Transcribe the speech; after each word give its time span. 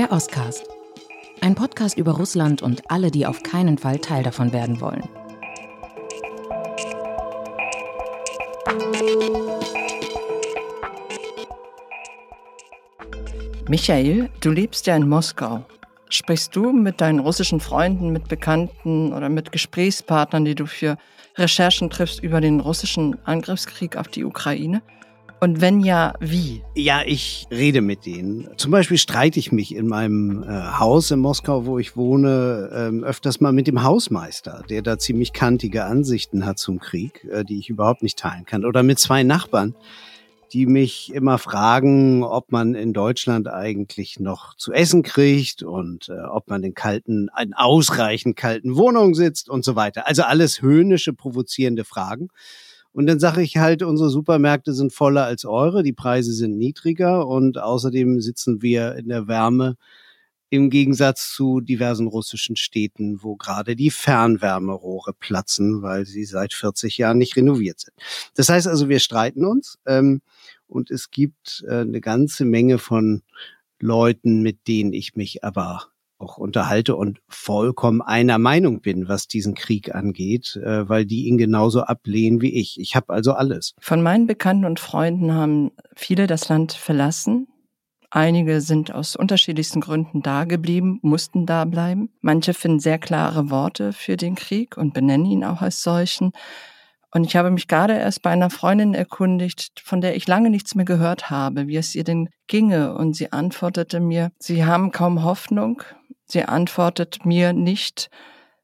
Der 0.00 0.12
Oscast. 0.12 0.66
Ein 1.42 1.54
Podcast 1.54 1.98
über 1.98 2.12
Russland 2.12 2.62
und 2.62 2.90
alle, 2.90 3.10
die 3.10 3.26
auf 3.26 3.42
keinen 3.42 3.76
Fall 3.76 3.98
Teil 3.98 4.22
davon 4.22 4.50
werden 4.50 4.80
wollen. 4.80 5.06
Michael, 13.68 14.30
du 14.40 14.50
lebst 14.52 14.86
ja 14.86 14.96
in 14.96 15.06
Moskau. 15.06 15.66
Sprichst 16.08 16.56
du 16.56 16.72
mit 16.72 17.02
deinen 17.02 17.18
russischen 17.18 17.60
Freunden, 17.60 18.08
mit 18.08 18.26
Bekannten 18.26 19.12
oder 19.12 19.28
mit 19.28 19.52
Gesprächspartnern, 19.52 20.46
die 20.46 20.54
du 20.54 20.64
für 20.64 20.96
Recherchen 21.36 21.90
triffst 21.90 22.22
über 22.22 22.40
den 22.40 22.60
russischen 22.60 23.18
Angriffskrieg 23.26 23.98
auf 23.98 24.08
die 24.08 24.24
Ukraine? 24.24 24.80
Und 25.42 25.62
wenn 25.62 25.80
ja, 25.80 26.12
wie? 26.20 26.62
Ja, 26.74 27.02
ich 27.04 27.46
rede 27.50 27.80
mit 27.80 28.04
denen. 28.04 28.50
Zum 28.58 28.70
Beispiel 28.70 28.98
streite 28.98 29.38
ich 29.38 29.52
mich 29.52 29.74
in 29.74 29.88
meinem 29.88 30.42
äh, 30.42 30.48
Haus 30.78 31.10
in 31.10 31.18
Moskau, 31.18 31.64
wo 31.64 31.78
ich 31.78 31.96
wohne, 31.96 32.70
ähm, 32.74 33.04
öfters 33.04 33.40
mal 33.40 33.50
mit 33.50 33.66
dem 33.66 33.82
Hausmeister, 33.82 34.62
der 34.68 34.82
da 34.82 34.98
ziemlich 34.98 35.32
kantige 35.32 35.84
Ansichten 35.84 36.44
hat 36.44 36.58
zum 36.58 36.78
Krieg, 36.78 37.24
äh, 37.24 37.42
die 37.42 37.58
ich 37.58 37.70
überhaupt 37.70 38.02
nicht 38.02 38.18
teilen 38.18 38.44
kann. 38.44 38.66
Oder 38.66 38.82
mit 38.82 38.98
zwei 38.98 39.22
Nachbarn, 39.22 39.74
die 40.52 40.66
mich 40.66 41.10
immer 41.14 41.38
fragen, 41.38 42.22
ob 42.22 42.52
man 42.52 42.74
in 42.74 42.92
Deutschland 42.92 43.48
eigentlich 43.48 44.20
noch 44.20 44.54
zu 44.56 44.74
essen 44.74 45.02
kriegt 45.02 45.62
und 45.62 46.10
äh, 46.10 46.20
ob 46.20 46.50
man 46.50 46.62
in 46.64 46.74
kalten, 46.74 47.30
in 47.42 47.54
ausreichend 47.54 48.36
kalten 48.36 48.76
Wohnungen 48.76 49.14
sitzt 49.14 49.48
und 49.48 49.64
so 49.64 49.74
weiter. 49.74 50.06
Also 50.06 50.22
alles 50.22 50.60
höhnische, 50.60 51.14
provozierende 51.14 51.84
Fragen. 51.84 52.28
Und 52.92 53.06
dann 53.06 53.20
sage 53.20 53.42
ich 53.42 53.56
halt, 53.56 53.82
unsere 53.82 54.10
Supermärkte 54.10 54.72
sind 54.74 54.92
voller 54.92 55.24
als 55.24 55.44
eure, 55.44 55.82
die 55.82 55.92
Preise 55.92 56.32
sind 56.32 56.56
niedriger 56.58 57.26
und 57.26 57.58
außerdem 57.58 58.20
sitzen 58.20 58.62
wir 58.62 58.96
in 58.96 59.08
der 59.08 59.28
Wärme 59.28 59.76
im 60.50 60.68
Gegensatz 60.68 61.32
zu 61.32 61.60
diversen 61.60 62.08
russischen 62.08 62.56
Städten, 62.56 63.22
wo 63.22 63.36
gerade 63.36 63.76
die 63.76 63.90
Fernwärmerohre 63.90 65.12
platzen, 65.12 65.82
weil 65.82 66.04
sie 66.04 66.24
seit 66.24 66.52
40 66.52 66.98
Jahren 66.98 67.18
nicht 67.18 67.36
renoviert 67.36 67.78
sind. 67.78 67.94
Das 68.34 68.48
heißt 68.48 68.66
also, 68.66 68.88
wir 68.88 68.98
streiten 68.98 69.44
uns 69.44 69.78
ähm, 69.86 70.20
und 70.66 70.90
es 70.90 71.12
gibt 71.12 71.64
äh, 71.68 71.82
eine 71.82 72.00
ganze 72.00 72.44
Menge 72.44 72.78
von 72.78 73.22
Leuten, 73.78 74.42
mit 74.42 74.66
denen 74.66 74.92
ich 74.92 75.14
mich 75.14 75.44
aber 75.44 75.86
auch 76.20 76.38
unterhalte 76.38 76.96
und 76.96 77.20
vollkommen 77.28 78.02
einer 78.02 78.38
Meinung 78.38 78.80
bin, 78.80 79.08
was 79.08 79.26
diesen 79.26 79.54
Krieg 79.54 79.94
angeht, 79.94 80.56
äh, 80.56 80.88
weil 80.88 81.06
die 81.06 81.26
ihn 81.26 81.38
genauso 81.38 81.82
ablehnen 81.82 82.40
wie 82.40 82.54
ich. 82.54 82.78
Ich 82.78 82.94
habe 82.94 83.12
also 83.12 83.32
alles. 83.32 83.74
Von 83.80 84.02
meinen 84.02 84.26
Bekannten 84.26 84.64
und 84.64 84.80
Freunden 84.80 85.32
haben 85.32 85.70
viele 85.96 86.26
das 86.26 86.48
Land 86.48 86.72
verlassen. 86.72 87.46
Einige 88.12 88.60
sind 88.60 88.92
aus 88.92 89.14
unterschiedlichsten 89.14 89.80
Gründen 89.80 90.20
da 90.20 90.44
geblieben, 90.44 90.98
mussten 91.02 91.46
da 91.46 91.64
bleiben. 91.64 92.10
Manche 92.20 92.54
finden 92.54 92.80
sehr 92.80 92.98
klare 92.98 93.50
Worte 93.50 93.92
für 93.92 94.16
den 94.16 94.34
Krieg 94.34 94.76
und 94.76 94.94
benennen 94.94 95.26
ihn 95.26 95.44
auch 95.44 95.62
als 95.62 95.82
solchen. 95.82 96.32
Und 97.12 97.24
ich 97.24 97.36
habe 97.36 97.50
mich 97.50 97.68
gerade 97.68 97.94
erst 97.96 98.22
bei 98.22 98.30
einer 98.30 98.50
Freundin 98.50 98.94
erkundigt, 98.94 99.80
von 99.84 100.00
der 100.00 100.16
ich 100.16 100.28
lange 100.28 100.50
nichts 100.50 100.74
mehr 100.74 100.84
gehört 100.84 101.30
habe, 101.30 101.66
wie 101.68 101.76
es 101.76 101.94
ihr 101.94 102.04
denn 102.04 102.28
ginge. 102.46 102.94
Und 102.94 103.14
sie 103.14 103.32
antwortete 103.32 104.00
mir, 104.00 104.30
sie 104.38 104.64
haben 104.64 104.90
kaum 104.90 105.22
Hoffnung. 105.22 105.82
Sie 106.30 106.44
antwortet 106.44 107.24
mir 107.26 107.52
nicht, 107.52 108.08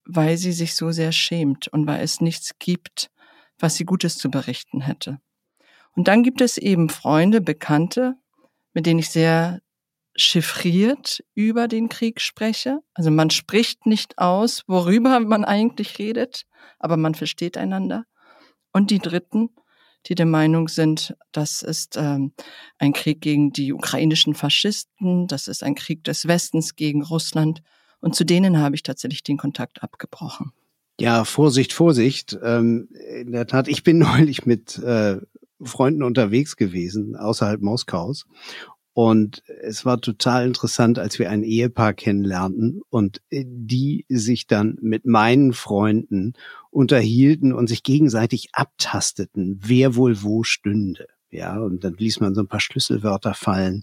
weil 0.05 0.37
sie 0.37 0.53
sich 0.53 0.77
so 0.77 0.93
sehr 0.93 1.11
schämt 1.11 1.67
und 1.69 1.87
weil 1.87 2.01
es 2.01 2.21
nichts 2.21 2.53
gibt, 2.59 3.11
was 3.59 3.75
sie 3.75 3.85
Gutes 3.85 4.19
zu 4.19 4.31
berichten 4.31 4.81
hätte. 4.81 5.19
Und 5.97 6.09
dann 6.09 6.23
gibt 6.23 6.41
es 6.41 6.59
eben 6.59 6.91
Freunde, 6.91 7.41
Bekannte, 7.41 8.15
mit 8.73 8.87
denen 8.87 9.01
ich 9.01 9.11
sehr 9.11 9.63
chiffriert 10.15 11.25
über 11.35 11.67
den 11.67 11.89
Krieg 11.89 12.21
spreche. 12.21 12.81
Also 12.95 13.11
man 13.11 13.31
spricht 13.31 13.85
nicht 13.87 14.19
aus, 14.19 14.63
worüber 14.67 15.19
man 15.21 15.45
eigentlich 15.45 15.99
redet, 15.99 16.47
aber 16.79 16.97
man 16.97 17.15
versteht 17.15 17.57
einander. 17.57 18.05
Und 18.73 18.91
die 18.91 18.99
Dritten, 18.99 19.51
die 20.09 20.15
der 20.15 20.27
Meinung 20.27 20.69
sind, 20.69 21.17
das 21.33 21.63
ist 21.63 21.97
ähm, 21.97 22.33
ein 22.79 22.93
Krieg 22.93 23.21
gegen 23.21 23.53
die 23.53 23.73
ukrainischen 23.73 24.35
Faschisten, 24.35 25.27
das 25.27 25.49
ist 25.49 25.63
ein 25.63 25.75
Krieg 25.75 26.05
des 26.05 26.27
Westens 26.27 26.77
gegen 26.77 27.03
Russland. 27.03 27.63
Und 28.01 28.15
zu 28.15 28.25
denen 28.25 28.59
habe 28.59 28.75
ich 28.75 28.83
tatsächlich 28.83 29.23
den 29.23 29.37
Kontakt 29.37 29.83
abgebrochen. 29.83 30.53
Ja, 31.01 31.25
Vorsicht, 31.25 31.73
Vorsicht. 31.73 32.39
Ähm, 32.43 32.89
in 33.21 33.33
der 33.33 33.47
Tat, 33.47 33.69
ich 33.69 33.83
bin 33.83 33.99
neulich 33.99 34.47
mit 34.47 34.79
äh, 34.79 35.19
Freunden 35.63 36.03
unterwegs 36.03 36.57
gewesen, 36.57 37.17
außerhalb 37.17 37.61
Moskaus. 37.61 38.27
Und 38.97 39.43
es 39.61 39.85
war 39.85 40.01
total 40.01 40.47
interessant, 40.47 40.99
als 40.99 41.19
wir 41.19 41.29
ein 41.29 41.43
Ehepaar 41.43 41.93
kennenlernten 41.93 42.81
und 42.89 43.21
äh, 43.29 43.45
die 43.47 44.07
sich 44.09 44.47
dann 44.47 44.79
mit 44.81 45.05
meinen 45.05 45.53
Freunden 45.53 46.33
unterhielten 46.71 47.53
und 47.53 47.67
sich 47.67 47.83
gegenseitig 47.83 48.49
abtasteten, 48.55 49.61
wer 49.63 49.97
wohl 49.97 50.23
wo 50.23 50.45
stünde. 50.45 51.09
Ja, 51.31 51.59
und 51.59 51.85
dann 51.85 51.93
ließ 51.99 52.21
man 52.21 52.35
so 52.35 52.41
ein 52.41 52.49
paar 52.49 52.61
Schlüsselwörter 52.61 53.35
fallen. 53.35 53.83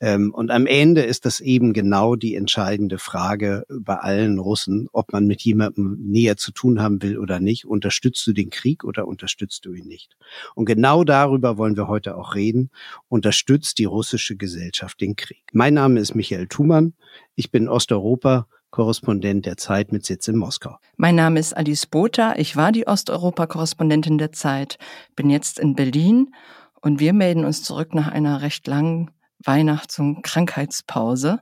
Ähm, 0.00 0.34
und 0.34 0.50
am 0.50 0.66
Ende 0.66 1.02
ist 1.02 1.24
das 1.24 1.40
eben 1.40 1.72
genau 1.72 2.16
die 2.16 2.34
entscheidende 2.34 2.98
Frage 2.98 3.64
bei 3.68 3.96
allen 3.96 4.38
Russen, 4.38 4.88
ob 4.92 5.12
man 5.12 5.26
mit 5.26 5.42
jemandem 5.42 5.98
näher 6.00 6.36
zu 6.36 6.52
tun 6.52 6.80
haben 6.80 7.02
will 7.02 7.18
oder 7.18 7.40
nicht. 7.40 7.64
Unterstützt 7.64 8.26
du 8.26 8.32
den 8.32 8.50
Krieg 8.50 8.84
oder 8.84 9.08
unterstützt 9.08 9.64
du 9.64 9.72
ihn 9.72 9.86
nicht? 9.86 10.16
Und 10.54 10.66
genau 10.66 11.04
darüber 11.04 11.56
wollen 11.56 11.76
wir 11.76 11.88
heute 11.88 12.16
auch 12.16 12.34
reden. 12.34 12.70
Unterstützt 13.08 13.78
die 13.78 13.84
russische 13.84 14.36
Gesellschaft 14.36 15.00
den 15.00 15.16
Krieg? 15.16 15.44
Mein 15.52 15.74
Name 15.74 16.00
ist 16.00 16.14
Michael 16.14 16.46
Thumann. 16.46 16.92
Ich 17.34 17.50
bin 17.50 17.68
Osteuropa 17.68 18.46
Korrespondent 18.70 19.46
der 19.46 19.56
Zeit 19.56 19.92
mit 19.92 20.04
Sitz 20.04 20.28
in 20.28 20.36
Moskau. 20.36 20.76
Mein 20.96 21.14
Name 21.14 21.40
ist 21.40 21.56
Alice 21.56 21.86
Botha. 21.86 22.34
Ich 22.36 22.56
war 22.56 22.72
die 22.72 22.86
Osteuropa-Korrespondentin 22.86 24.18
der 24.18 24.32
Zeit, 24.32 24.76
bin 25.14 25.30
jetzt 25.30 25.58
in 25.58 25.74
Berlin 25.74 26.34
und 26.82 27.00
wir 27.00 27.14
melden 27.14 27.46
uns 27.46 27.62
zurück 27.62 27.94
nach 27.94 28.08
einer 28.08 28.42
recht 28.42 28.66
langen 28.66 29.10
Weihnachts- 29.38 29.98
und 29.98 30.22
Krankheitspause 30.22 31.40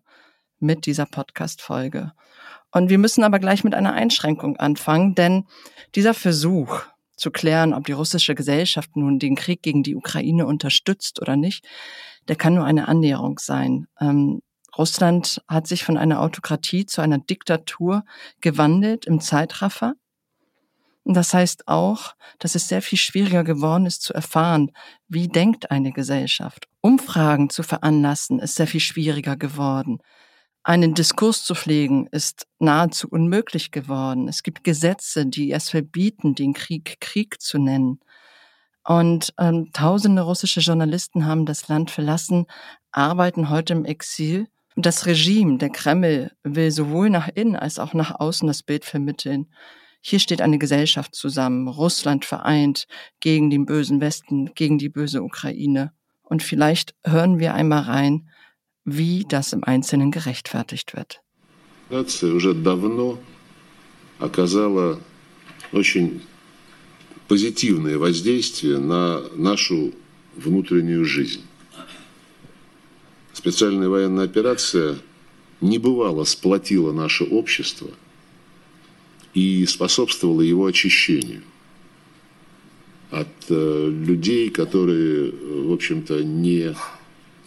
mit 0.58 0.86
dieser 0.86 1.06
Podcast-Folge. 1.06 2.12
Und 2.72 2.90
wir 2.90 2.98
müssen 2.98 3.22
aber 3.22 3.38
gleich 3.38 3.64
mit 3.64 3.74
einer 3.74 3.92
Einschränkung 3.92 4.56
anfangen, 4.56 5.14
denn 5.14 5.44
dieser 5.94 6.14
Versuch 6.14 6.82
zu 7.16 7.30
klären, 7.30 7.72
ob 7.72 7.86
die 7.86 7.92
russische 7.92 8.34
Gesellschaft 8.34 8.96
nun 8.96 9.18
den 9.18 9.36
Krieg 9.36 9.62
gegen 9.62 9.82
die 9.82 9.94
Ukraine 9.94 10.46
unterstützt 10.46 11.20
oder 11.22 11.36
nicht, 11.36 11.66
der 12.28 12.36
kann 12.36 12.54
nur 12.54 12.64
eine 12.64 12.88
Annäherung 12.88 13.38
sein. 13.38 13.86
Ähm, 14.00 14.42
Russland 14.76 15.40
hat 15.46 15.68
sich 15.68 15.84
von 15.84 15.96
einer 15.96 16.20
Autokratie 16.20 16.86
zu 16.86 17.00
einer 17.00 17.18
Diktatur 17.18 18.04
gewandelt 18.40 19.06
im 19.06 19.20
Zeitraffer. 19.20 19.94
Das 21.04 21.34
heißt 21.34 21.68
auch, 21.68 22.14
dass 22.38 22.54
es 22.54 22.68
sehr 22.68 22.80
viel 22.80 22.98
schwieriger 22.98 23.44
geworden 23.44 23.84
ist 23.84 24.02
zu 24.02 24.14
erfahren, 24.14 24.70
wie 25.06 25.28
denkt 25.28 25.70
eine 25.70 25.92
Gesellschaft. 25.92 26.66
Umfragen 26.80 27.50
zu 27.50 27.62
veranlassen 27.62 28.38
ist 28.38 28.54
sehr 28.54 28.66
viel 28.66 28.80
schwieriger 28.80 29.36
geworden. 29.36 29.98
Einen 30.62 30.94
Diskurs 30.94 31.44
zu 31.44 31.54
pflegen 31.54 32.06
ist 32.06 32.46
nahezu 32.58 33.06
unmöglich 33.10 33.70
geworden. 33.70 34.28
Es 34.28 34.42
gibt 34.42 34.64
Gesetze, 34.64 35.26
die 35.26 35.52
es 35.52 35.68
verbieten, 35.68 36.34
den 36.34 36.54
Krieg 36.54 36.96
Krieg 37.00 37.38
zu 37.42 37.58
nennen. 37.58 38.00
Und 38.82 39.34
ähm, 39.38 39.70
tausende 39.74 40.22
russische 40.22 40.60
Journalisten 40.60 41.26
haben 41.26 41.44
das 41.44 41.68
Land 41.68 41.90
verlassen, 41.90 42.46
arbeiten 42.92 43.50
heute 43.50 43.74
im 43.74 43.84
Exil. 43.84 44.48
Das 44.74 45.04
Regime, 45.04 45.58
der 45.58 45.70
Kreml, 45.70 46.32
will 46.42 46.70
sowohl 46.70 47.10
nach 47.10 47.28
innen 47.28 47.56
als 47.56 47.78
auch 47.78 47.92
nach 47.92 48.18
außen 48.18 48.46
das 48.46 48.62
Bild 48.62 48.86
vermitteln. 48.86 49.46
Hier 50.03 50.19
steht 50.19 50.41
eine 50.41 50.57
Gesellschaft 50.57 51.13
zusammen, 51.13 51.67
Russland 51.67 52.23
vereint 52.25 52.87
gegen 53.19 53.49
den 53.49 53.65
bösen 53.65 53.99
Westen, 53.99 54.53
gegen 54.55 54.77
die 54.77 54.89
böse 54.89 55.21
Ukraine. 55.21 55.91
Und 56.21 56.41
vielleicht 56.41 56.95
hören 57.05 57.39
wir 57.39 57.53
einmal 57.53 57.83
rein, 57.83 58.29
wie 58.85 59.25
das 59.27 59.51
im 59.51 59.63
Einzelnen 59.63 60.11
gerechtfertigt 60.11 60.95
wird. 60.95 61.21
уже 61.89 62.53
давно 62.53 63.19
оказала 64.19 64.99
очень 65.71 66.21
позитивное 67.27 67.97
воздействие 67.97 68.79
на 68.79 69.21
нашу 69.35 69.93
внутреннюю 70.35 71.05
жизнь. 71.05 71.43
Специальная 73.33 73.89
военная 73.89 74.25
операция 74.25 74.97
небывало 75.61 76.23
сплотила 76.23 76.93
наше 76.93 77.25
общество – 77.25 78.02
и 79.34 79.66
способствовало 79.66 80.40
его 80.40 80.66
очищению 80.66 81.42
от 83.10 83.28
э, 83.48 83.88
людей, 83.90 84.50
которые, 84.50 85.30
в 85.30 85.72
общем-то, 85.72 86.24
не, 86.24 86.74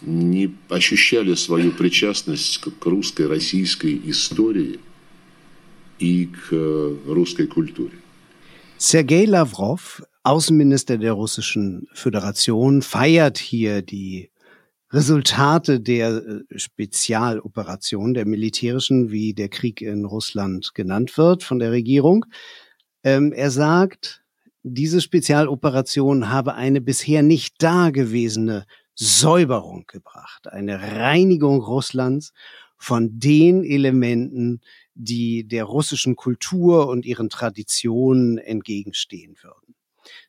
не 0.02 0.54
ощущали 0.68 1.34
свою 1.34 1.72
причастность 1.72 2.58
к, 2.58 2.70
к 2.70 2.86
русской, 2.86 3.26
российской 3.26 4.00
истории 4.04 4.80
и 5.98 6.26
к 6.26 6.48
э, 6.52 6.96
русской 7.06 7.46
культуре. 7.46 7.92
Sergei 8.78 9.26
Lavrov, 9.26 10.02
Außenminister 10.22 10.98
der 10.98 11.14
Russischen 11.14 11.88
Föderation, 11.92 12.80
feiert 12.80 13.38
hier 13.38 13.82
die 13.82 14.30
Resultate 14.92 15.80
der 15.80 16.16
äh, 16.16 16.58
Spezialoperation, 16.58 18.14
der 18.14 18.26
militärischen, 18.26 19.10
wie 19.10 19.34
der 19.34 19.48
Krieg 19.48 19.82
in 19.82 20.04
Russland 20.04 20.74
genannt 20.74 21.18
wird 21.18 21.42
von 21.42 21.58
der 21.58 21.72
Regierung. 21.72 22.24
Ähm, 23.04 23.32
er 23.32 23.50
sagt, 23.50 24.22
diese 24.62 25.00
Spezialoperation 25.00 26.30
habe 26.30 26.54
eine 26.54 26.80
bisher 26.80 27.22
nicht 27.22 27.62
dagewesene 27.62 28.66
Säuberung 28.94 29.84
gebracht, 29.86 30.48
eine 30.48 30.80
Reinigung 30.80 31.60
Russlands 31.60 32.32
von 32.76 33.18
den 33.18 33.64
Elementen, 33.64 34.60
die 34.94 35.46
der 35.46 35.64
russischen 35.64 36.16
Kultur 36.16 36.88
und 36.88 37.04
ihren 37.04 37.28
Traditionen 37.28 38.38
entgegenstehen 38.38 39.36
würden. 39.42 39.74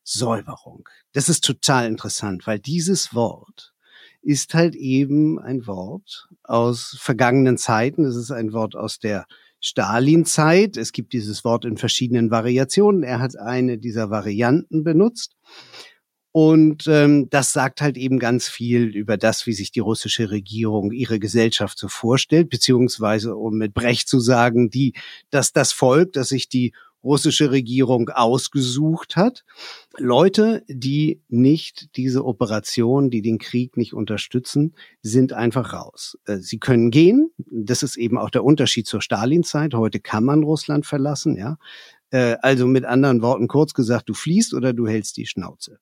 Säuberung. 0.04 0.88
Das 1.14 1.30
ist 1.30 1.44
total 1.44 1.88
interessant, 1.88 2.46
weil 2.46 2.60
dieses 2.60 3.14
Wort 3.16 3.74
ist 4.22 4.54
halt 4.54 4.76
eben 4.76 5.40
ein 5.40 5.66
Wort 5.68 6.28
aus 6.44 6.98
vergangenen 7.00 7.58
Zeiten. 7.58 8.06
Es 8.06 8.16
ist 8.16 8.32
ein 8.32 8.54
Wort 8.54 8.76
aus 8.76 9.00
der 9.00 9.26
Stalin-Zeit. 9.60 10.78
Es 10.78 10.92
gibt 10.92 11.14
dieses 11.14 11.44
Wort 11.44 11.66
in 11.66 11.78
verschiedenen 11.78 12.32
Variationen. 12.32 13.04
Er 13.04 13.20
hat 13.20 13.38
eine 13.38 13.78
dieser 13.78 14.10
Varianten 14.10 14.84
benutzt. 14.84 15.36
Und 16.32 16.86
ähm, 16.88 17.28
das 17.32 17.54
sagt 17.54 17.82
halt 17.82 17.98
eben 17.98 18.20
ganz 18.20 18.48
viel 18.48 18.96
über 18.96 19.18
das, 19.18 19.48
wie 19.48 19.54
sich 19.54 19.72
die 19.72 19.80
russische 19.80 20.30
Regierung 20.30 20.92
ihre 20.92 21.20
Gesellschaft 21.20 21.80
so 21.80 21.88
vorstellt, 21.88 22.50
beziehungsweise 22.50 23.36
um 23.36 23.58
mit 23.58 23.74
Brecht 23.74 24.08
zu 24.08 24.20
sagen, 24.20 24.70
die, 24.70 24.94
dass 25.32 25.54
das 25.54 25.72
Volk, 25.72 26.14
dass 26.14 26.30
sich 26.30 26.48
die 26.48 26.74
russische 27.04 27.52
Regierung 27.52 28.10
ausgesucht 28.10 29.16
hat. 29.16 29.46
Leute, 29.98 30.64
die 30.68 31.22
nicht 31.30 31.96
diese 31.96 32.26
Operation, 32.26 33.10
die 33.10 33.22
den 33.22 33.38
Krieg 33.38 33.78
nicht 33.78 33.94
unterstützen, 33.94 34.76
sind 35.02 35.34
einfach 35.34 35.74
raus. 35.74 36.18
Äh, 36.26 36.38
sie 36.38 36.60
können 36.60 36.92
gehen. 36.92 37.32
Das 37.52 37.84
ist 37.84 37.98
eben 37.98 38.18
auch 38.18 38.30
der 38.30 38.44
Unterschied 38.44 38.88
zur 38.88 39.02
Stalinzeit. 39.02 39.74
Heute 39.74 40.00
kann 40.00 40.24
man 40.24 40.44
Russland 40.44 40.86
verlassen, 40.86 41.38
ja. 41.38 41.58
Äh, 42.12 42.38
also 42.42 42.68
mit 42.68 42.86
anderen 42.86 43.22
Worten 43.22 43.48
kurz 43.48 43.74
gesagt, 43.74 44.10
du 44.10 44.14
fliehst 44.14 44.54
oder 44.54 44.74
du 44.74 44.88
hältst 44.88 45.18
die 45.18 45.26
Schnauze. 45.26 45.80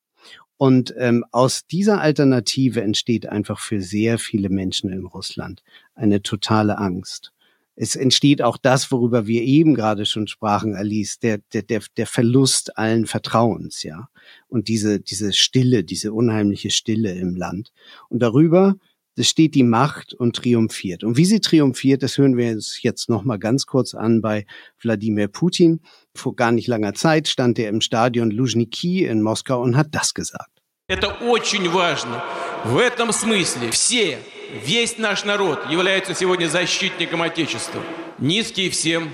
Und 0.58 0.94
ähm, 0.98 1.24
aus 1.32 1.68
dieser 1.68 2.02
Alternative 2.02 2.82
entsteht 2.82 3.30
einfach 3.30 3.60
für 3.60 3.80
sehr 3.80 4.18
viele 4.18 4.50
Menschen 4.50 4.92
in 4.92 5.06
Russland 5.06 5.64
eine 5.94 6.24
totale 6.24 6.80
Angst 6.80 7.32
es 7.77 7.97
entsteht 7.97 8.43
auch 8.43 8.59
das, 8.59 8.93
worüber 8.93 9.27
wir 9.27 9.43
eben 9.43 9.75
gerade 9.75 10.05
schon 10.05 10.27
sprachen, 10.27 10.75
Alice, 10.75 11.19
der, 11.19 11.39
der, 11.53 11.63
der, 11.63 11.83
der 11.97 12.07
Verlust 12.07 12.77
allen 12.77 13.07
Vertrauens, 13.07 13.83
ja. 13.83 14.09
Und 14.49 14.69
diese, 14.69 15.01
diese 15.01 15.33
Stille, 15.33 15.83
diese 15.83 16.13
unheimliche 16.13 16.71
Stille 16.71 17.13
im 17.13 17.35
Land. 17.35 17.73
Und 18.09 18.21
darüber, 18.21 18.77
das 19.17 19.29
steht 19.29 19.55
die 19.55 19.63
Macht 19.63 20.13
und 20.15 20.37
triumphiert. 20.37 21.03
Und 21.03 21.17
wie 21.17 21.25
sie 21.25 21.41
triumphiert, 21.41 22.03
das 22.03 22.19
hören 22.19 22.37
wir 22.37 22.53
uns 22.53 22.83
jetzt 22.83 23.09
nochmal 23.09 23.39
ganz 23.39 23.67
kurz 23.67 23.95
an 23.95 24.21
bei 24.21 24.47
Wladimir 24.81 25.29
Putin. 25.29 25.81
Vor 26.15 26.37
gar 26.37 26.53
nicht 26.53 26.69
langer 26.69 26.95
Zeit 26.95 27.29
stand 27.29 27.59
er 27.59 27.69
im 27.69 27.81
Stadion 27.81 28.31
Luzhniki 28.31 29.05
in 29.05 29.23
Moskau 29.23 29.63
und 29.63 29.77
hat 29.77 29.89
das 29.93 30.15
gesagt. 30.15 30.51
Это 30.89 31.09
очень 31.23 31.73
важно. 31.73 32.23
В 32.65 32.77
этом 32.77 33.13
смысле 33.13 33.71
все 33.71 34.19
весь 34.65 34.99
наш 34.99 35.25
народ 35.25 35.71
является 35.71 36.15
сегодня 36.15 36.47
защитником 36.47 37.23
Отечества. 37.23 37.83
Низкий 38.19 38.71
всем 38.71 39.11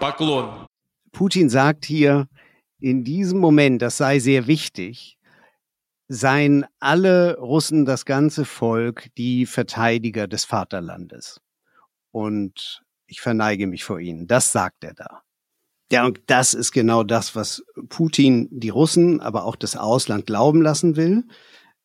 поклон. 0.00 0.66
Putin 1.12 1.48
sagt 1.48 1.84
hier, 1.84 2.26
in 2.80 3.04
diesem 3.04 3.38
Moment, 3.38 3.80
das 3.82 3.98
sei 3.98 4.18
sehr 4.18 4.46
wichtig, 4.46 5.18
seien 6.08 6.66
alle 6.80 7.36
Russen, 7.38 7.84
das 7.84 8.04
ganze 8.04 8.44
Volk, 8.44 9.08
die 9.16 9.46
Verteidiger 9.46 10.26
des 10.26 10.44
Vaterlandes. 10.44 11.40
Und 12.10 12.82
ich 13.06 13.20
verneige 13.20 13.66
mich 13.66 13.84
vor 13.84 14.00
ihnen. 14.00 14.26
Das 14.26 14.52
sagt 14.52 14.84
er 14.84 14.94
da. 14.94 15.22
Ja, 15.90 16.06
und 16.06 16.20
das 16.26 16.54
ist 16.54 16.72
genau 16.72 17.02
das, 17.02 17.36
was 17.36 17.62
Putin 17.88 18.48
die 18.50 18.70
Russen, 18.70 19.20
aber 19.20 19.44
auch 19.44 19.56
das 19.56 19.76
Ausland 19.76 20.26
glauben 20.26 20.62
lassen 20.62 20.96
will 20.96 21.24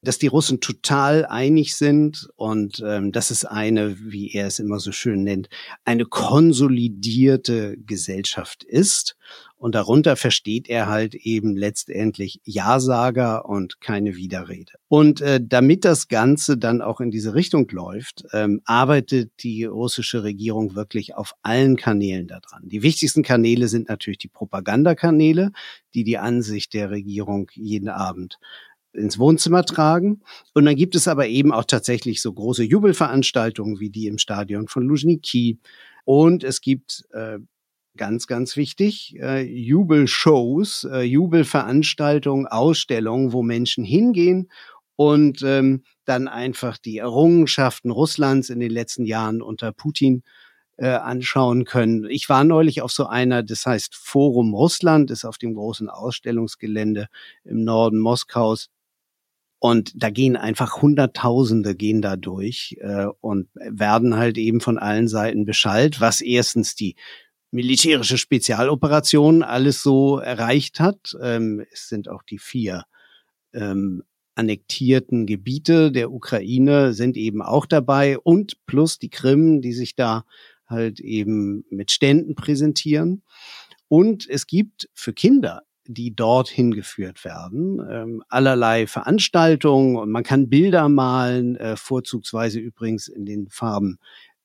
dass 0.02 0.18
die 0.18 0.26
Russen 0.26 0.60
total 0.60 1.24
einig 1.24 1.76
sind 1.76 2.28
und 2.36 2.82
ähm, 2.84 3.12
dass 3.12 3.30
es 3.30 3.44
eine, 3.44 3.96
wie 4.00 4.32
er 4.32 4.48
es 4.48 4.58
immer 4.58 4.80
so 4.80 4.90
schön 4.90 5.22
nennt, 5.22 5.48
eine 5.84 6.04
konsolidierte 6.04 7.76
Gesellschaft 7.78 8.64
ist. 8.64 9.16
Und 9.56 9.76
darunter 9.76 10.16
versteht 10.16 10.68
er 10.68 10.88
halt 10.88 11.14
eben 11.14 11.56
letztendlich 11.56 12.40
Ja-Sager 12.42 13.48
und 13.48 13.80
keine 13.80 14.16
Widerrede. 14.16 14.72
Und 14.88 15.20
äh, 15.20 15.40
damit 15.40 15.84
das 15.84 16.08
Ganze 16.08 16.58
dann 16.58 16.82
auch 16.82 17.00
in 17.00 17.12
diese 17.12 17.36
Richtung 17.36 17.68
läuft, 17.70 18.24
ähm, 18.32 18.60
arbeitet 18.64 19.30
die 19.44 19.64
russische 19.64 20.24
Regierung 20.24 20.74
wirklich 20.74 21.14
auf 21.14 21.34
allen 21.42 21.76
Kanälen 21.76 22.26
daran. 22.26 22.68
Die 22.68 22.82
wichtigsten 22.82 23.22
Kanäle 23.22 23.68
sind 23.68 23.88
natürlich 23.88 24.18
die 24.18 24.26
Propagandakanäle, 24.26 25.52
die 25.94 26.02
die 26.02 26.18
Ansicht 26.18 26.74
der 26.74 26.90
Regierung 26.90 27.48
jeden 27.54 27.88
Abend 27.88 28.40
ins 28.92 29.18
Wohnzimmer 29.18 29.64
tragen. 29.64 30.20
Und 30.54 30.64
dann 30.64 30.76
gibt 30.76 30.94
es 30.94 31.08
aber 31.08 31.26
eben 31.28 31.52
auch 31.52 31.64
tatsächlich 31.64 32.22
so 32.22 32.32
große 32.32 32.64
Jubelveranstaltungen 32.64 33.80
wie 33.80 33.90
die 33.90 34.06
im 34.06 34.18
Stadion 34.18 34.68
von 34.68 34.84
Luzhniki. 34.84 35.58
Und 36.04 36.44
es 36.44 36.60
gibt 36.60 37.04
äh, 37.12 37.38
ganz, 37.96 38.26
ganz 38.26 38.56
wichtig, 38.56 39.16
äh, 39.20 39.42
Jubelshows, 39.42 40.84
äh, 40.84 41.02
Jubelveranstaltungen, 41.02 42.46
Ausstellungen, 42.46 43.32
wo 43.32 43.42
Menschen 43.42 43.84
hingehen 43.84 44.50
und 44.96 45.42
ähm, 45.42 45.84
dann 46.04 46.28
einfach 46.28 46.78
die 46.78 46.98
Errungenschaften 46.98 47.90
Russlands 47.90 48.50
in 48.50 48.60
den 48.60 48.70
letzten 48.70 49.04
Jahren 49.04 49.42
unter 49.42 49.72
Putin 49.72 50.22
äh, 50.76 50.88
anschauen 50.88 51.64
können. 51.64 52.06
Ich 52.08 52.28
war 52.28 52.44
neulich 52.44 52.82
auf 52.82 52.92
so 52.92 53.06
einer, 53.06 53.42
das 53.42 53.66
heißt 53.66 53.94
Forum 53.94 54.54
Russland, 54.54 55.10
ist 55.10 55.24
auf 55.24 55.38
dem 55.38 55.54
großen 55.54 55.88
Ausstellungsgelände 55.88 57.08
im 57.44 57.64
Norden 57.64 57.98
Moskaus. 57.98 58.68
Und 59.64 59.92
da 59.94 60.10
gehen 60.10 60.36
einfach 60.36 60.82
Hunderttausende 60.82 61.76
gehen 61.76 62.02
da 62.02 62.16
durch 62.16 62.76
äh, 62.80 63.06
und 63.20 63.46
werden 63.54 64.16
halt 64.16 64.36
eben 64.36 64.60
von 64.60 64.76
allen 64.76 65.06
Seiten 65.06 65.44
beschallt, 65.44 66.00
was 66.00 66.20
erstens 66.20 66.74
die 66.74 66.96
militärische 67.52 68.18
Spezialoperation 68.18 69.44
alles 69.44 69.80
so 69.80 70.18
erreicht 70.18 70.80
hat. 70.80 71.16
Ähm, 71.22 71.64
es 71.70 71.88
sind 71.88 72.08
auch 72.08 72.24
die 72.24 72.40
vier 72.40 72.86
ähm, 73.52 74.02
annektierten 74.34 75.26
Gebiete 75.26 75.92
der 75.92 76.10
Ukraine 76.10 76.92
sind 76.92 77.16
eben 77.16 77.40
auch 77.40 77.66
dabei 77.66 78.18
und 78.18 78.66
plus 78.66 78.98
die 78.98 79.10
Krim, 79.10 79.60
die 79.60 79.74
sich 79.74 79.94
da 79.94 80.24
halt 80.66 80.98
eben 80.98 81.64
mit 81.70 81.92
Ständen 81.92 82.34
präsentieren. 82.34 83.22
Und 83.86 84.28
es 84.28 84.48
gibt 84.48 84.88
für 84.92 85.12
Kinder 85.12 85.62
die 85.86 86.14
dorthin 86.14 86.72
geführt 86.72 87.24
werden. 87.24 87.80
Ähm, 87.90 88.22
allerlei 88.28 88.86
Veranstaltungen 88.86 89.96
und 89.96 90.10
man 90.10 90.22
kann 90.22 90.48
Bilder 90.48 90.88
malen, 90.88 91.56
äh, 91.56 91.76
vorzugsweise 91.76 92.60
übrigens 92.60 93.08
in 93.08 93.26
den 93.26 93.48
Farben 93.48 93.98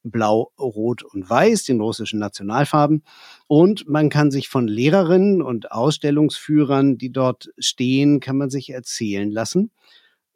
Blau, 0.04 0.52
Rot 0.60 1.04
und 1.04 1.30
Weiß, 1.30 1.66
den 1.66 1.82
russischen 1.82 2.20
Nationalfarben. 2.20 3.04
Und 3.48 3.88
man 3.88 4.10
kann 4.10 4.32
sich 4.32 4.50
von 4.50 4.68
Lehrerinnen 4.68 5.42
und 5.42 5.72
Ausstellungsführern, 5.72 6.98
die 6.98 7.12
dort 7.12 7.50
stehen, 7.58 8.20
kann 8.20 8.38
man 8.38 8.50
sich 8.50 8.70
erzählen 8.70 9.30
lassen, 9.30 9.72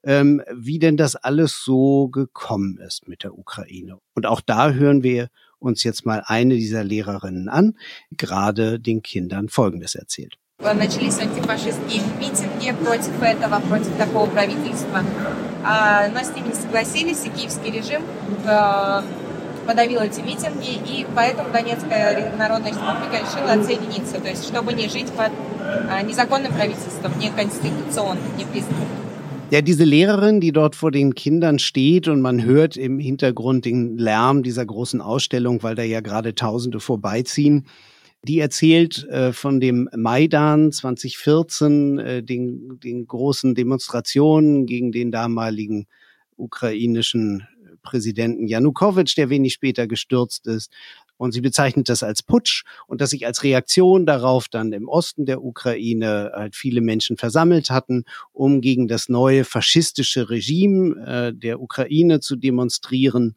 ähm, 0.03 0.41
wie 0.53 0.79
denn 0.79 0.98
das 0.98 1.15
alles 1.15 1.63
so 1.63 2.10
gekommen 2.10 2.77
ist 2.77 3.08
mit 3.08 3.24
der 3.24 3.38
Ukraine. 3.38 4.00
Und 4.13 4.25
auch 4.25 4.41
da 4.41 4.72
hören 4.72 5.03
wir 5.03 5.29
uns 5.60 5.84
jetzt 5.84 6.05
mal 6.05 6.24
eine 6.25 6.55
dieser 6.55 6.84
Lehrerinnen 6.84 7.48
an, 7.48 7.77
gerade 8.12 8.79
den 8.79 9.03
Kindern 9.03 9.48
Folgendes 9.48 9.96
erzählt. 9.96 10.38
Начались 10.63 11.20
антифашистские 11.20 12.01
митинги 12.20 12.72
против 12.84 13.22
этого, 13.22 13.60
против 13.62 13.96
такого 13.98 14.30
правительства. 14.30 15.03
Но 15.63 16.20
с 16.20 16.36
ними 16.36 16.48
не 16.48 16.53
согласились, 16.53 17.25
и 17.25 17.30
киевский 17.30 17.72
режим 17.72 18.01
э, 18.46 19.01
подавил 19.68 20.01
эти 20.01 20.22
митинги, 20.22 20.74
и 20.88 21.06
поэтому 21.15 21.50
Донецкая 21.51 22.36
Народная 22.38 22.72
Республика 22.72 23.20
решила 23.22 23.51
отсоединиться, 23.53 24.20
то 24.20 24.30
есть 24.30 24.48
чтобы 24.48 24.74
не 24.74 24.89
жить 24.89 25.12
под 25.12 25.32
незаконным 26.08 26.51
правительством, 26.53 27.12
не 27.20 27.30
конституционным, 27.30 28.24
не 28.38 28.46
признанным. 28.46 28.88
Ja, 29.51 29.62
diese 29.62 29.84
Lehrerin, 29.84 30.39
die 30.39 30.53
dort 30.53 30.75
vor 30.75 30.91
den 30.91 31.13
Kindern 31.13 31.60
steht 31.60 32.08
und 32.08 32.22
man 32.22 32.41
hört 32.41 32.77
im 32.77 33.00
Hintergrund 33.00 33.65
den 33.65 33.98
Lärm 33.98 34.44
dieser 34.44 34.65
großen 34.65 35.01
Ausstellung, 35.01 35.62
weil 35.62 35.75
da 35.75 35.84
ja 35.84 36.00
gerade 36.00 36.34
Tausende 36.34 36.80
vorbeiziehen, 36.80 37.65
die 38.24 38.40
erzählt 38.40 39.08
äh, 39.10 39.34
von 39.34 39.60
dem 39.60 39.90
Maidan 39.96 40.72
2014, 40.72 42.00
äh, 42.00 42.24
den, 42.24 42.80
den 42.80 43.08
großen 43.08 43.56
Demonstrationen 43.56 44.66
gegen 44.66 44.92
den 44.92 45.12
damaligen 45.12 45.88
ukrainischen 46.38 47.48
Präsidenten 47.82 48.48
Janukowitsch, 48.48 49.18
der 49.18 49.30
wenig 49.30 49.54
später 49.54 49.88
gestürzt 49.88 50.48
ist. 50.48 50.72
Und 51.18 51.34
sie 51.34 51.42
bezeichnet 51.42 51.88
das 51.88 52.01
als 52.01 52.24
Putsch 52.24 52.63
und 52.88 53.00
dass 53.00 53.12
sich 53.12 53.28
als 53.28 53.44
Reaktion 53.44 54.08
darauf 54.08 54.50
dann 54.50 54.74
im 54.74 54.88
Osten 54.88 55.28
der 55.28 55.44
Ukraine 55.44 56.32
halt 56.34 56.56
viele 56.56 56.82
Menschen 56.82 57.16
versammelt 57.16 57.70
hatten, 57.70 58.06
um 58.32 58.60
gegen 58.60 58.88
das 58.88 59.08
neue 59.08 59.44
faschistische 59.46 60.32
Regime 60.32 60.96
äh, 61.06 61.34
der 61.34 61.62
Ukraine 61.62 62.22
zu 62.22 62.36
demonstrieren. 62.36 63.36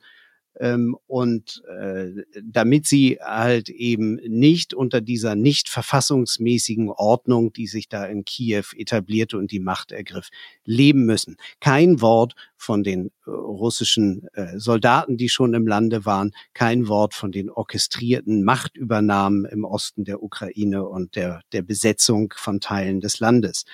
Ähm, 0.61 0.97
und 1.07 1.63
äh, 1.69 2.11
damit 2.43 2.87
sie 2.87 3.19
halt 3.21 3.69
eben 3.69 4.17
nicht 4.27 4.75
unter 4.75 5.01
dieser 5.01 5.35
nicht 5.35 5.69
verfassungsmäßigen 5.69 6.91
Ordnung, 6.91 7.53
die 7.53 7.67
sich 7.67 7.89
da 7.89 8.05
in 8.07 8.25
Kiew 8.25 8.65
etablierte 8.77 9.37
und 9.37 9.51
die 9.51 9.61
Macht 9.61 9.93
ergriff, 9.93 10.29
leben 10.65 11.07
müssen. 11.07 11.37
Kein 11.61 12.01
Wort 12.01 12.35
von 12.65 12.83
den 12.83 13.13
äh, 13.27 13.31
russischen 13.31 14.27
äh, 14.33 14.59
Soldaten, 14.59 15.17
die 15.17 15.29
schon 15.29 15.55
im 15.55 15.67
Lande 15.67 16.05
waren, 16.05 16.33
kein 16.55 16.89
Wort 16.89 17.15
von 17.15 17.31
den 17.31 17.51
orchestrierten 17.51 18.43
Machtübernahmen 18.43 19.45
im 19.45 19.65
Osten 19.65 20.05
der 20.05 20.23
Ukraine 20.23 20.85
und 20.85 21.15
der, 21.15 21.43
der 21.53 21.63
Besetzung 21.63 22.33
von 22.37 22.61
Teilen 22.61 23.01
des 23.01 23.21
Landes. 23.21 23.65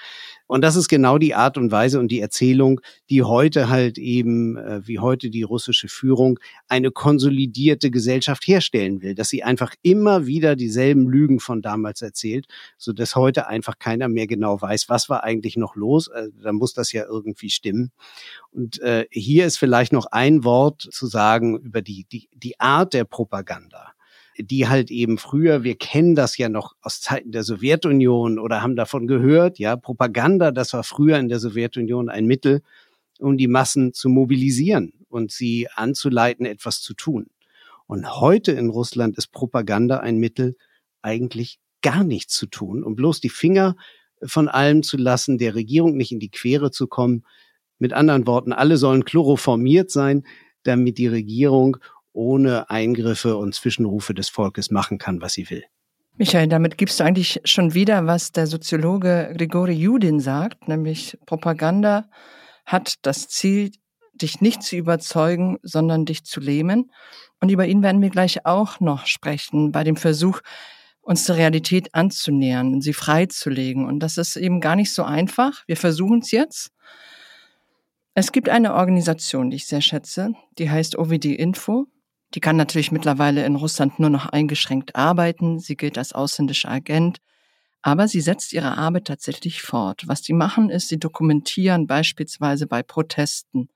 Und 0.50 0.62
das 0.62 0.74
ist 0.74 0.88
genau 0.88 1.16
die 1.16 1.36
Art 1.36 1.56
und 1.56 1.70
Weise 1.70 2.00
und 2.00 2.08
die 2.08 2.18
Erzählung, 2.18 2.80
die 3.08 3.22
heute 3.22 3.68
halt 3.68 3.98
eben, 3.98 4.56
äh, 4.56 4.80
wie 4.84 4.98
heute 4.98 5.30
die 5.30 5.44
russische 5.44 5.86
Führung, 5.86 6.40
eine 6.66 6.90
konsolidierte 6.90 7.92
Gesellschaft 7.92 8.48
herstellen 8.48 9.00
will, 9.00 9.14
dass 9.14 9.28
sie 9.28 9.44
einfach 9.44 9.76
immer 9.82 10.26
wieder 10.26 10.56
dieselben 10.56 11.08
Lügen 11.08 11.38
von 11.38 11.62
damals 11.62 12.02
erzählt, 12.02 12.46
so 12.78 12.92
dass 12.92 13.14
heute 13.14 13.46
einfach 13.46 13.78
keiner 13.78 14.08
mehr 14.08 14.26
genau 14.26 14.60
weiß, 14.60 14.88
was 14.88 15.08
war 15.08 15.22
eigentlich 15.22 15.56
noch 15.56 15.76
los. 15.76 16.08
Äh, 16.08 16.30
da 16.42 16.52
muss 16.52 16.74
das 16.74 16.90
ja 16.90 17.04
irgendwie 17.04 17.50
stimmen. 17.50 17.92
Und 18.50 18.79
äh, 18.80 19.06
hier 19.10 19.46
ist 19.46 19.58
vielleicht 19.58 19.92
noch 19.92 20.06
ein 20.06 20.44
Wort 20.44 20.82
zu 20.82 21.06
sagen 21.06 21.58
über 21.58 21.82
die, 21.82 22.06
die, 22.10 22.28
die 22.32 22.58
Art 22.60 22.94
der 22.94 23.04
Propaganda 23.04 23.92
die 24.42 24.68
halt 24.68 24.90
eben 24.90 25.18
früher, 25.18 25.64
wir 25.64 25.76
kennen 25.76 26.14
das 26.14 26.38
ja 26.38 26.48
noch 26.48 26.74
aus 26.82 27.00
Zeiten 27.00 27.32
der 27.32 27.42
Sowjetunion 27.42 28.38
oder 28.38 28.62
haben 28.62 28.76
davon 28.76 29.06
gehört, 29.06 29.58
ja, 29.58 29.76
Propaganda, 29.76 30.50
das 30.50 30.72
war 30.72 30.84
früher 30.84 31.18
in 31.18 31.28
der 31.28 31.40
Sowjetunion 31.40 32.08
ein 32.08 32.26
Mittel, 32.26 32.62
um 33.18 33.36
die 33.36 33.48
Massen 33.48 33.92
zu 33.92 34.08
mobilisieren 34.08 34.92
und 35.08 35.30
sie 35.30 35.68
anzuleiten, 35.74 36.46
etwas 36.46 36.80
zu 36.80 36.94
tun. 36.94 37.26
Und 37.86 38.20
heute 38.20 38.52
in 38.52 38.70
Russland 38.70 39.18
ist 39.18 39.32
Propaganda 39.32 39.98
ein 39.98 40.18
Mittel, 40.18 40.56
eigentlich 41.02 41.58
gar 41.82 42.04
nichts 42.04 42.34
zu 42.34 42.46
tun, 42.46 42.84
um 42.84 42.94
bloß 42.94 43.20
die 43.20 43.30
Finger 43.30 43.76
von 44.22 44.48
allem 44.48 44.82
zu 44.82 44.96
lassen, 44.96 45.38
der 45.38 45.54
Regierung 45.54 45.96
nicht 45.96 46.12
in 46.12 46.20
die 46.20 46.30
Quere 46.30 46.70
zu 46.70 46.86
kommen, 46.86 47.24
mit 47.80 47.92
anderen 47.92 48.26
Worten, 48.26 48.52
alle 48.52 48.76
sollen 48.76 49.04
chloroformiert 49.04 49.90
sein, 49.90 50.24
damit 50.62 50.98
die 50.98 51.08
Regierung 51.08 51.78
ohne 52.12 52.70
Eingriffe 52.70 53.36
und 53.36 53.54
Zwischenrufe 53.54 54.14
des 54.14 54.28
Volkes 54.28 54.70
machen 54.70 54.98
kann, 54.98 55.20
was 55.20 55.32
sie 55.32 55.50
will. 55.50 55.64
Michael, 56.16 56.48
damit 56.48 56.76
gibst 56.76 57.00
du 57.00 57.04
eigentlich 57.04 57.40
schon 57.44 57.72
wieder, 57.72 58.06
was 58.06 58.32
der 58.32 58.46
Soziologe 58.46 59.32
Grigori 59.36 59.72
Judin 59.72 60.20
sagt, 60.20 60.68
nämlich 60.68 61.16
Propaganda 61.24 62.10
hat 62.66 62.96
das 63.02 63.28
Ziel, 63.28 63.70
dich 64.12 64.40
nicht 64.42 64.62
zu 64.62 64.76
überzeugen, 64.76 65.56
sondern 65.62 66.04
dich 66.04 66.24
zu 66.24 66.40
lähmen. 66.40 66.90
Und 67.40 67.48
über 67.48 67.66
ihn 67.66 67.82
werden 67.82 68.02
wir 68.02 68.10
gleich 68.10 68.44
auch 68.44 68.80
noch 68.80 69.06
sprechen, 69.06 69.72
bei 69.72 69.82
dem 69.82 69.96
Versuch, 69.96 70.40
uns 71.00 71.24
der 71.24 71.36
Realität 71.36 71.94
anzunähern 71.94 72.74
und 72.74 72.82
sie 72.82 72.92
freizulegen. 72.92 73.86
Und 73.86 74.00
das 74.00 74.18
ist 74.18 74.36
eben 74.36 74.60
gar 74.60 74.76
nicht 74.76 74.92
so 74.92 75.02
einfach. 75.02 75.62
Wir 75.66 75.76
versuchen 75.76 76.18
es 76.20 76.30
jetzt. 76.30 76.70
Es 78.14 78.32
gibt 78.32 78.48
eine 78.48 78.74
Organisation, 78.74 79.50
die 79.50 79.56
ich 79.56 79.66
sehr 79.66 79.80
schätze, 79.80 80.32
die 80.58 80.68
heißt 80.68 80.98
OVD 80.98 81.34
Info. 81.34 81.86
Die 82.34 82.40
kann 82.40 82.56
natürlich 82.56 82.92
mittlerweile 82.92 83.44
in 83.44 83.56
Russland 83.56 83.98
nur 83.98 84.10
noch 84.10 84.26
eingeschränkt 84.26 84.96
arbeiten. 84.96 85.58
Sie 85.58 85.76
gilt 85.76 85.98
als 85.98 86.12
ausländischer 86.12 86.70
Agent. 86.70 87.18
Aber 87.82 88.08
sie 88.08 88.20
setzt 88.20 88.52
ihre 88.52 88.76
Arbeit 88.76 89.06
tatsächlich 89.06 89.62
fort. 89.62 90.02
Was 90.06 90.22
sie 90.22 90.32
machen, 90.32 90.70
ist, 90.70 90.88
sie 90.88 90.98
dokumentieren 90.98 91.86
beispielsweise 91.86 92.66
bei 92.66 92.82
Protesten, 92.82 93.70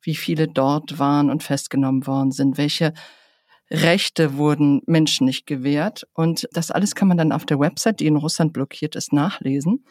wie 0.00 0.14
viele 0.14 0.48
dort 0.48 0.98
waren 0.98 1.30
und 1.30 1.42
festgenommen 1.42 2.06
worden 2.06 2.32
sind, 2.32 2.56
welche 2.56 2.94
Rechte 3.70 4.36
wurden 4.36 4.82
Menschen 4.86 5.26
nicht 5.26 5.46
gewährt. 5.46 6.06
Und 6.14 6.48
das 6.52 6.70
alles 6.70 6.94
kann 6.94 7.08
man 7.08 7.18
dann 7.18 7.32
auf 7.32 7.44
der 7.44 7.58
Website, 7.58 8.00
die 8.00 8.06
in 8.06 8.16
Russland 8.16 8.52
blockiert 8.52 8.96
ist, 8.96 9.12
nachlesen. 9.12 9.84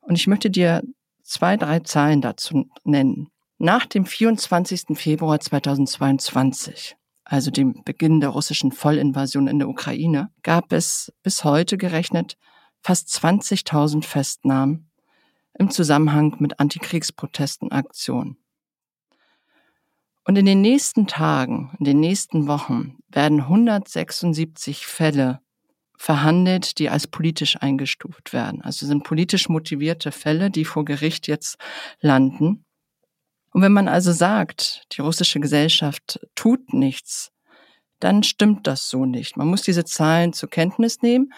Und 0.00 0.16
ich 0.16 0.26
möchte 0.26 0.50
dir 0.50 0.82
zwei, 1.30 1.56
drei 1.56 1.80
Zahlen 1.80 2.20
dazu 2.20 2.68
nennen. 2.84 3.28
Nach 3.58 3.86
dem 3.86 4.04
24. 4.04 4.98
Februar 4.98 5.38
2022, 5.38 6.96
also 7.24 7.50
dem 7.50 7.82
Beginn 7.84 8.20
der 8.20 8.30
russischen 8.30 8.72
Vollinvasion 8.72 9.46
in 9.46 9.58
der 9.58 9.68
Ukraine, 9.68 10.30
gab 10.42 10.72
es 10.72 11.12
bis 11.22 11.44
heute 11.44 11.78
gerechnet 11.78 12.36
fast 12.82 13.08
20.000 13.08 14.04
Festnahmen 14.04 14.90
im 15.58 15.70
Zusammenhang 15.70 16.36
mit 16.40 16.58
Antikriegsprotestenaktionen. 16.58 18.36
Und 20.24 20.36
in 20.36 20.46
den 20.46 20.60
nächsten 20.60 21.06
Tagen, 21.06 21.76
in 21.78 21.84
den 21.84 22.00
nächsten 22.00 22.48
Wochen 22.48 22.98
werden 23.08 23.40
176 23.40 24.86
Fälle 24.86 25.40
verhandelt, 26.00 26.78
die 26.78 26.88
als 26.88 27.06
politisch 27.06 27.58
eingestuft 27.60 28.32
werden. 28.32 28.62
Also 28.62 28.86
sind 28.86 29.04
politisch 29.04 29.50
motivierte 29.50 30.12
Fälle, 30.12 30.50
die 30.50 30.64
vor 30.64 30.86
Gericht 30.86 31.28
jetzt 31.28 31.58
landen. 32.00 32.64
Und 33.52 33.60
wenn 33.60 33.74
man 33.74 33.86
also 33.86 34.10
sagt, 34.10 34.84
die 34.92 35.02
russische 35.02 35.40
Gesellschaft 35.40 36.18
tut 36.34 36.72
nichts, 36.72 37.32
dann 37.98 38.22
stimmt 38.22 38.66
das 38.66 38.88
so 38.88 39.04
nicht. 39.04 39.36
Man 39.36 39.48
muss 39.48 39.60
diese 39.60 39.84
Zahlen 39.84 40.32
zur 40.32 40.48
Kenntnis 40.48 41.02
nehmen 41.02 41.34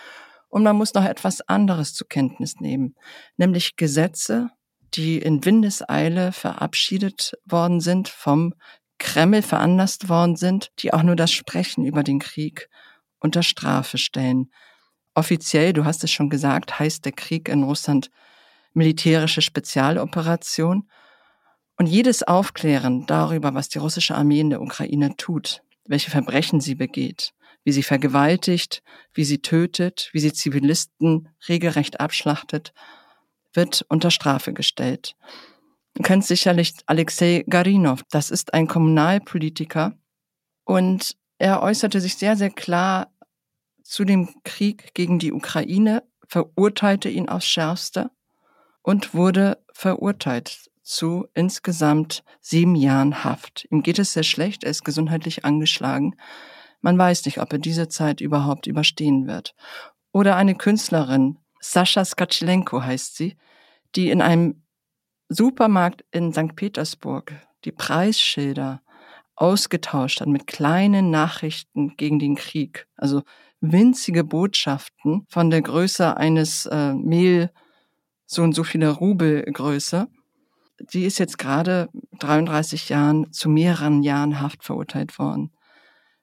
und 0.48 0.62
man 0.62 0.76
muss 0.76 0.94
noch 0.94 1.06
etwas 1.06 1.40
anderes 1.40 1.92
zur 1.94 2.06
Kenntnis 2.06 2.60
nehmen, 2.60 2.94
nämlich 3.36 3.74
Gesetze, 3.74 4.50
die 4.94 5.18
in 5.18 5.44
Windeseile 5.44 6.30
verabschiedet 6.30 7.32
worden 7.44 7.80
sind, 7.80 8.08
vom 8.08 8.54
Kreml 9.00 9.42
veranlasst 9.42 10.08
worden 10.08 10.36
sind, 10.36 10.68
die 10.78 10.92
auch 10.92 11.02
nur 11.02 11.16
das 11.16 11.32
Sprechen 11.32 11.84
über 11.84 12.04
den 12.04 12.20
Krieg 12.20 12.68
unter 13.22 13.42
Strafe 13.42 13.98
stellen. 13.98 14.50
Offiziell, 15.14 15.72
du 15.72 15.84
hast 15.84 16.04
es 16.04 16.10
schon 16.10 16.30
gesagt, 16.30 16.78
heißt 16.78 17.04
der 17.04 17.12
Krieg 17.12 17.48
in 17.48 17.62
Russland 17.62 18.10
militärische 18.74 19.42
Spezialoperation. 19.42 20.88
Und 21.76 21.86
jedes 21.86 22.22
Aufklären 22.22 23.06
darüber, 23.06 23.54
was 23.54 23.68
die 23.68 23.78
russische 23.78 24.14
Armee 24.14 24.40
in 24.40 24.50
der 24.50 24.62
Ukraine 24.62 25.16
tut, 25.16 25.62
welche 25.84 26.10
Verbrechen 26.10 26.60
sie 26.60 26.74
begeht, 26.74 27.32
wie 27.64 27.72
sie 27.72 27.82
vergewaltigt, 27.82 28.82
wie 29.14 29.24
sie 29.24 29.38
tötet, 29.38 30.10
wie 30.12 30.20
sie 30.20 30.32
Zivilisten 30.32 31.28
regelrecht 31.48 32.00
abschlachtet, 32.00 32.72
wird 33.52 33.84
unter 33.88 34.10
Strafe 34.10 34.52
gestellt. 34.52 35.14
Du 35.94 36.02
kennst 36.02 36.28
sicherlich 36.28 36.74
Alexei 36.86 37.44
Garinov, 37.48 38.02
das 38.10 38.30
ist 38.30 38.54
ein 38.54 38.66
Kommunalpolitiker 38.66 39.94
und 40.64 41.16
er 41.42 41.60
äußerte 41.60 42.00
sich 42.00 42.14
sehr, 42.14 42.36
sehr 42.36 42.50
klar 42.50 43.12
zu 43.82 44.04
dem 44.04 44.28
Krieg 44.44 44.94
gegen 44.94 45.18
die 45.18 45.32
Ukraine, 45.32 46.04
verurteilte 46.28 47.08
ihn 47.08 47.28
aufs 47.28 47.46
Schärfste 47.46 48.12
und 48.80 49.12
wurde 49.12 49.58
verurteilt 49.72 50.70
zu 50.84 51.26
insgesamt 51.34 52.22
sieben 52.40 52.76
Jahren 52.76 53.24
Haft. 53.24 53.66
Ihm 53.70 53.82
geht 53.82 53.98
es 53.98 54.12
sehr 54.12 54.22
schlecht, 54.22 54.62
er 54.62 54.70
ist 54.70 54.84
gesundheitlich 54.84 55.44
angeschlagen. 55.44 56.14
Man 56.80 56.96
weiß 56.96 57.24
nicht, 57.24 57.38
ob 57.38 57.52
er 57.52 57.58
diese 57.58 57.88
Zeit 57.88 58.20
überhaupt 58.20 58.68
überstehen 58.68 59.26
wird. 59.26 59.56
Oder 60.12 60.36
eine 60.36 60.54
Künstlerin, 60.54 61.40
Sascha 61.58 62.04
Skatschenko 62.04 62.84
heißt 62.84 63.16
sie, 63.16 63.36
die 63.96 64.10
in 64.10 64.22
einem 64.22 64.62
Supermarkt 65.28 66.04
in 66.12 66.32
St. 66.32 66.54
Petersburg 66.54 67.32
die 67.64 67.72
Preisschilder 67.72 68.80
ausgetauscht 69.34 70.20
hat 70.20 70.28
mit 70.28 70.46
kleinen 70.46 71.10
Nachrichten 71.10 71.96
gegen 71.96 72.18
den 72.18 72.34
Krieg. 72.36 72.86
Also 72.96 73.22
winzige 73.60 74.24
Botschaften 74.24 75.24
von 75.28 75.50
der 75.50 75.62
Größe 75.62 76.16
eines 76.16 76.66
äh, 76.66 76.94
Mehl, 76.94 77.50
so 78.26 78.42
und 78.42 78.54
so 78.54 78.64
viele 78.64 78.90
Rubel 78.90 79.42
Größe. 79.42 80.08
Die 80.92 81.04
ist 81.04 81.18
jetzt 81.18 81.38
gerade 81.38 81.88
33 82.18 82.88
Jahren 82.88 83.32
zu 83.32 83.48
mehreren 83.48 84.02
Jahren 84.02 84.40
Haft 84.40 84.64
verurteilt 84.64 85.18
worden. 85.18 85.52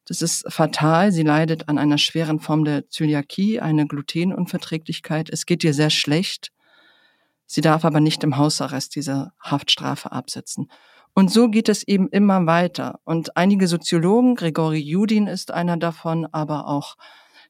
Das 0.06 0.22
ist 0.22 0.52
fatal. 0.52 1.12
Sie 1.12 1.22
leidet 1.22 1.70
an 1.70 1.78
einer 1.78 2.00
schweren 2.00 2.40
Form 2.40 2.66
der 2.66 2.90
Zöliakie, 2.90 3.60
eine 3.60 3.86
Glutenunverträglichkeit. 3.86 5.30
Es 5.30 5.46
geht 5.46 5.64
ihr 5.64 5.74
sehr 5.74 5.92
schlecht. 5.92 6.52
Sie 7.46 7.62
darf 7.62 7.86
aber 7.86 8.00
nicht 8.00 8.24
im 8.24 8.38
Hausarrest 8.38 8.96
diese 8.96 9.32
Haftstrafe 9.40 10.12
absetzen. 10.12 10.70
Und 11.14 11.32
so 11.32 11.50
geht 11.50 11.70
es 11.70 11.88
eben 11.88 12.08
immer 12.10 12.46
weiter. 12.46 13.00
Und 13.04 13.36
einige 13.36 13.68
Soziologen, 13.68 14.36
Grigori 14.36 14.80
Judin 14.80 15.28
ist 15.28 15.52
einer 15.52 15.78
davon, 15.78 16.26
aber 16.32 16.68
auch 16.68 16.96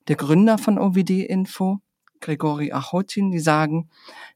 der 0.07 0.15
Gründer 0.15 0.57
von 0.57 0.79
OVD 0.79 1.25
Info, 1.25 1.79
Grigori 2.19 2.71
Achotin, 2.71 3.31
die 3.31 3.39
sagen, 3.39 3.89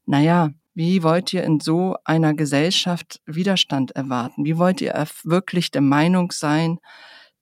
na 0.06 0.20
ja, 0.20 0.50
wie 0.74 1.02
wollt 1.02 1.32
ihr 1.32 1.44
in 1.44 1.60
so 1.60 1.96
einer 2.04 2.34
Gesellschaft 2.34 3.20
Widerstand 3.26 3.92
erwarten? 3.92 4.44
Wie 4.44 4.58
wollt 4.58 4.80
ihr 4.80 4.94
wirklich 5.24 5.70
der 5.70 5.82
Meinung 5.82 6.32
sein, 6.32 6.78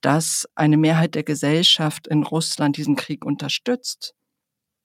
dass 0.03 0.49
eine 0.55 0.77
Mehrheit 0.77 1.15
der 1.15 1.23
Gesellschaft 1.23 2.07
in 2.09 2.25
Russland 2.25 2.77
diesen 2.77 2.97
Krieg 2.97 3.25
unterstützt. 3.25 4.15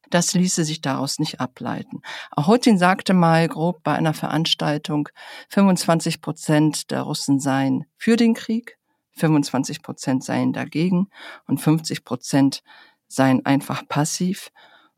Das 0.10 0.34
ließe 0.34 0.64
sich 0.64 0.82
daraus 0.82 1.20
nicht 1.20 1.40
ableiten. 1.40 2.02
Ahotin 2.32 2.78
sagte 2.78 3.14
mal 3.14 3.48
grob 3.48 3.84
bei 3.84 3.94
einer 3.94 4.14
Veranstaltung, 4.14 5.10
25 5.50 6.22
Prozent 6.22 6.92
der 6.92 7.02
Russen 7.02 7.40
seien 7.40 7.86
für 7.98 8.16
den 8.16 8.34
Krieg, 8.34 8.78
25 9.14 9.82
Prozent 9.82 10.24
seien 10.24 10.54
dagegen 10.54 11.10
und 11.48 11.60
50 11.60 12.06
Prozent 12.06 12.64
seien 13.08 13.46
einfach 13.46 13.88
passiv. 13.88 14.52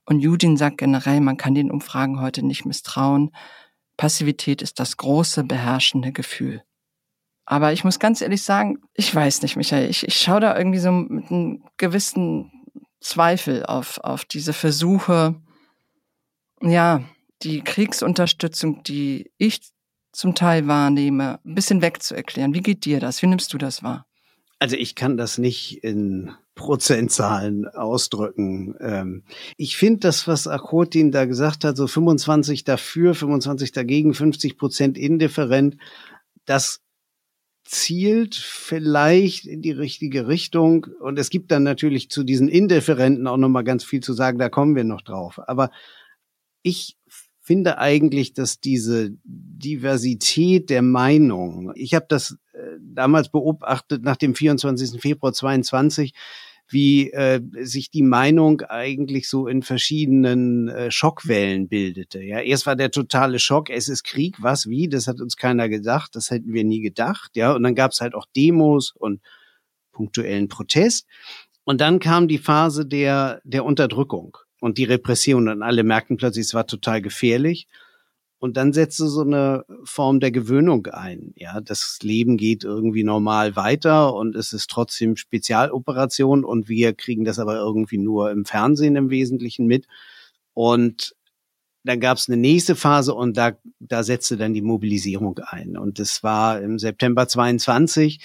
Und 0.05 0.19
Judin 0.19 0.57
sagt 0.57 0.79
generell, 0.79 1.21
man 1.21 1.37
kann 1.37 1.55
den 1.55 1.71
Umfragen 1.71 2.19
heute 2.21 2.43
nicht 2.43 2.65
misstrauen. 2.65 3.31
Passivität 3.97 4.61
ist 4.61 4.79
das 4.79 4.97
große 4.97 5.43
beherrschende 5.43 6.11
Gefühl. 6.11 6.63
Aber 7.45 7.73
ich 7.73 7.83
muss 7.83 7.97
ganz 7.97 8.21
ehrlich 8.21 8.43
sagen, 8.43 8.77
ich 8.93 9.13
weiß 9.13 9.41
nicht, 9.41 9.55
Michael, 9.55 9.89
ich, 9.89 10.07
ich 10.07 10.15
schaue 10.17 10.39
da 10.39 10.55
irgendwie 10.55 10.77
so 10.77 10.91
mit 10.91 11.31
einem 11.31 11.63
gewissen 11.77 12.51
Zweifel 12.99 13.65
auf, 13.65 13.99
auf 13.99 14.25
diese 14.25 14.53
Versuche, 14.53 15.35
ja, 16.61 17.03
die 17.43 17.61
Kriegsunterstützung, 17.61 18.83
die 18.83 19.31
ich 19.37 19.61
zum 20.11 20.35
Teil 20.35 20.67
wahrnehme, 20.67 21.39
ein 21.45 21.55
bisschen 21.55 21.81
wegzuerklären. 21.81 22.53
Wie 22.53 22.61
geht 22.61 22.85
dir 22.85 22.99
das? 22.99 23.21
Wie 23.21 23.27
nimmst 23.27 23.53
du 23.53 23.57
das 23.57 23.83
wahr? 23.83 24.05
Also 24.59 24.75
ich 24.75 24.95
kann 24.95 25.15
das 25.15 25.37
nicht 25.37 25.83
in 25.83 26.33
Prozentzahlen 26.55 27.65
ausdrücken. 27.69 28.75
Ähm, 28.81 29.23
ich 29.55 29.77
finde 29.77 30.01
das, 30.01 30.27
was 30.27 30.47
Akotin 30.47 31.11
da 31.11 31.23
gesagt 31.23 31.63
hat, 31.63 31.77
so 31.77 31.87
25 31.87 32.65
dafür, 32.65 33.15
25 33.15 33.71
dagegen, 33.71 34.13
50 34.13 34.57
Prozent 34.57 34.97
indifferent, 34.97 35.77
das 36.43 36.81
zielt 37.69 38.33
vielleicht 38.33 39.45
in 39.45 39.61
die 39.61 39.71
richtige 39.71 40.27
Richtung. 40.27 40.87
Und 41.01 41.19
es 41.19 41.29
gibt 41.29 41.51
dann 41.51 41.61
natürlich 41.61 42.09
zu 42.09 42.23
diesen 42.23 42.49
Indifferenten 42.49 43.27
auch 43.27 43.37
nochmal 43.37 43.63
ganz 43.63 43.83
viel 43.83 44.01
zu 44.01 44.13
sagen, 44.13 44.39
da 44.39 44.49
kommen 44.49 44.75
wir 44.75 44.83
noch 44.83 45.01
drauf. 45.01 45.39
Aber 45.47 45.69
ich 46.63 46.97
finde 47.39 47.77
eigentlich, 47.77 48.33
dass 48.33 48.59
diese 48.59 49.11
Diversität 49.23 50.71
der 50.71 50.81
Meinung, 50.81 51.71
ich 51.75 51.93
habe 51.93 52.07
das 52.09 52.37
äh, 52.53 52.77
damals 52.81 53.29
beobachtet 53.29 54.01
nach 54.03 54.17
dem 54.17 54.33
24. 54.33 54.99
Februar 54.99 55.33
22, 55.33 56.13
wie 56.71 57.11
äh, 57.11 57.41
sich 57.61 57.89
die 57.89 58.03
Meinung 58.03 58.61
eigentlich 58.61 59.29
so 59.29 59.47
in 59.47 59.63
verschiedenen 59.63 60.67
äh, 60.67 60.91
Schockwellen 60.91 61.67
bildete. 61.67 62.21
Ja, 62.21 62.39
erst 62.39 62.65
war 62.65 62.75
der 62.75 62.91
totale 62.91 63.39
Schock, 63.39 63.69
es 63.69 63.89
ist 63.89 64.03
Krieg, 64.03 64.35
was, 64.39 64.67
wie, 64.67 64.87
das 64.87 65.07
hat 65.07 65.19
uns 65.19 65.35
keiner 65.35 65.69
gedacht, 65.69 66.15
das 66.15 66.31
hätten 66.31 66.53
wir 66.53 66.63
nie 66.63 66.81
gedacht. 66.81 67.31
Ja, 67.35 67.53
und 67.53 67.63
dann 67.63 67.75
gab 67.75 67.91
es 67.91 68.01
halt 68.01 68.15
auch 68.15 68.25
Demos 68.35 68.91
und 68.95 69.21
punktuellen 69.91 70.47
Protest. 70.47 71.07
Und 71.63 71.81
dann 71.81 71.99
kam 71.99 72.27
die 72.27 72.37
Phase 72.37 72.85
der, 72.85 73.41
der 73.43 73.65
Unterdrückung 73.65 74.37
und 74.59 74.77
die 74.77 74.85
Repression 74.85 75.49
und 75.49 75.61
alle 75.61 75.83
merkten 75.83 76.17
plötzlich, 76.17 76.45
es 76.45 76.53
war 76.53 76.65
total 76.67 77.01
gefährlich. 77.01 77.67
Und 78.39 78.55
dann 78.55 78.71
setzte 78.71 79.07
so 79.07 79.21
eine 79.21 79.65
Form 79.83 80.21
der 80.21 80.31
Gewöhnung 80.31 80.87
ein. 80.87 81.33
Ja, 81.35 81.59
das 81.59 81.99
Leben 82.01 82.37
geht 82.37 82.63
irgendwie 82.63 83.03
normal 83.03 83.57
weiter 83.57 84.13
und 84.13 84.35
es 84.35 84.53
ist 84.53 84.69
trotzdem 84.69 85.17
Spezialoperation 85.17 86.45
und 86.45 86.69
wir 86.69 86.93
kriegen 86.93 87.25
das 87.25 87.37
aber 87.37 87.57
irgendwie 87.57 87.97
nur 87.97 88.31
im 88.31 88.45
Fernsehen 88.45 88.95
im 88.95 89.09
Wesentlichen 89.09 89.67
mit. 89.67 89.87
Und 90.53 91.15
dann 91.83 91.99
gab 91.99 92.17
es 92.17 92.29
eine 92.29 92.37
nächste 92.37 92.75
Phase 92.75 93.13
und 93.13 93.35
da, 93.35 93.53
da 93.79 94.03
setzte 94.03 94.37
dann 94.37 94.53
die 94.53 94.61
Mobilisierung 94.61 95.39
ein. 95.39 95.77
Und 95.77 95.99
das 95.99 96.23
war 96.23 96.61
im 96.61 96.79
September 96.79 97.27
22 97.27 98.21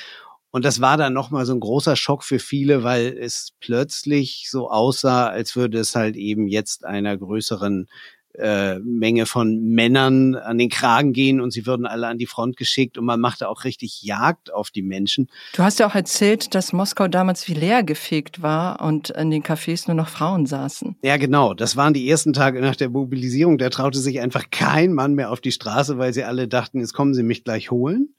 und 0.55 0.65
das 0.65 0.81
war 0.81 0.97
dann 0.97 1.13
nochmal 1.13 1.47
so 1.47 1.53
ein 1.53 1.59
großer 1.59 1.97
Schock 1.97 2.23
für 2.23 2.39
viele, 2.39 2.85
weil 2.85 3.19
es 3.19 3.55
plötzlich 3.59 4.47
so 4.49 4.71
aussah, 4.71 5.27
als 5.27 5.57
würde 5.57 5.81
es 5.81 5.97
halt 5.97 6.15
eben 6.15 6.47
jetzt 6.47 6.85
einer 6.85 7.17
größeren 7.17 7.89
äh, 8.39 8.79
Menge 8.81 9.27
von 9.27 9.61
Männern 9.61 10.35
an 10.35 10.59
den 10.59 10.69
Kragen 10.69 11.13
gehen 11.13 11.41
und 11.41 11.53
sie 11.53 11.67
würden 11.67 11.87
alle 11.87 12.07
an 12.09 12.19
die 12.19 12.27
Front 12.27 12.57
geschickt 12.57 12.99
und 12.99 13.05
man 13.05 13.21
machte 13.21 13.49
auch 13.49 13.65
richtig 13.65 14.03
Jagd 14.03 14.53
auf 14.53 14.71
die 14.71 14.83
Menschen. 14.83 15.29
Du 15.55 15.63
hast 15.63 15.79
ja 15.79 15.87
auch 15.87 15.95
erzählt, 15.95 16.55
dass 16.55 16.73
Moskau 16.73 17.09
damals 17.09 17.49
wie 17.49 17.55
leer 17.55 17.83
gefegt 17.83 18.43
war 18.43 18.81
und 18.81 19.11
in 19.11 19.31
den 19.31 19.43
Cafés 19.43 19.85
nur 19.87 19.95
noch 19.95 20.09
Frauen 20.09 20.47
saßen. 20.47 20.97
Ja, 21.03 21.17
genau. 21.17 21.55
Das 21.55 21.77
waren 21.77 21.95
die 21.95 22.09
ersten 22.09 22.33
Tage 22.33 22.61
nach 22.61 22.77
der 22.77 22.91
Mobilisierung. 22.91 23.59
Da 23.59 23.71
traute 23.71 23.99
sich 23.99 24.21
einfach 24.21 24.51
kein 24.51 24.93
Mann 24.93 25.15
mehr 25.15 25.31
auf 25.31 25.41
die 25.41 25.53
Straße, 25.53 25.99
weil 25.99 26.13
sie 26.13 26.25
alle 26.25 26.49
dachten, 26.49 26.81
jetzt 26.81 26.95
kommen 26.95 27.15
sie 27.15 27.23
mich 27.23 27.45
gleich 27.45 27.71
holen. 27.71 28.15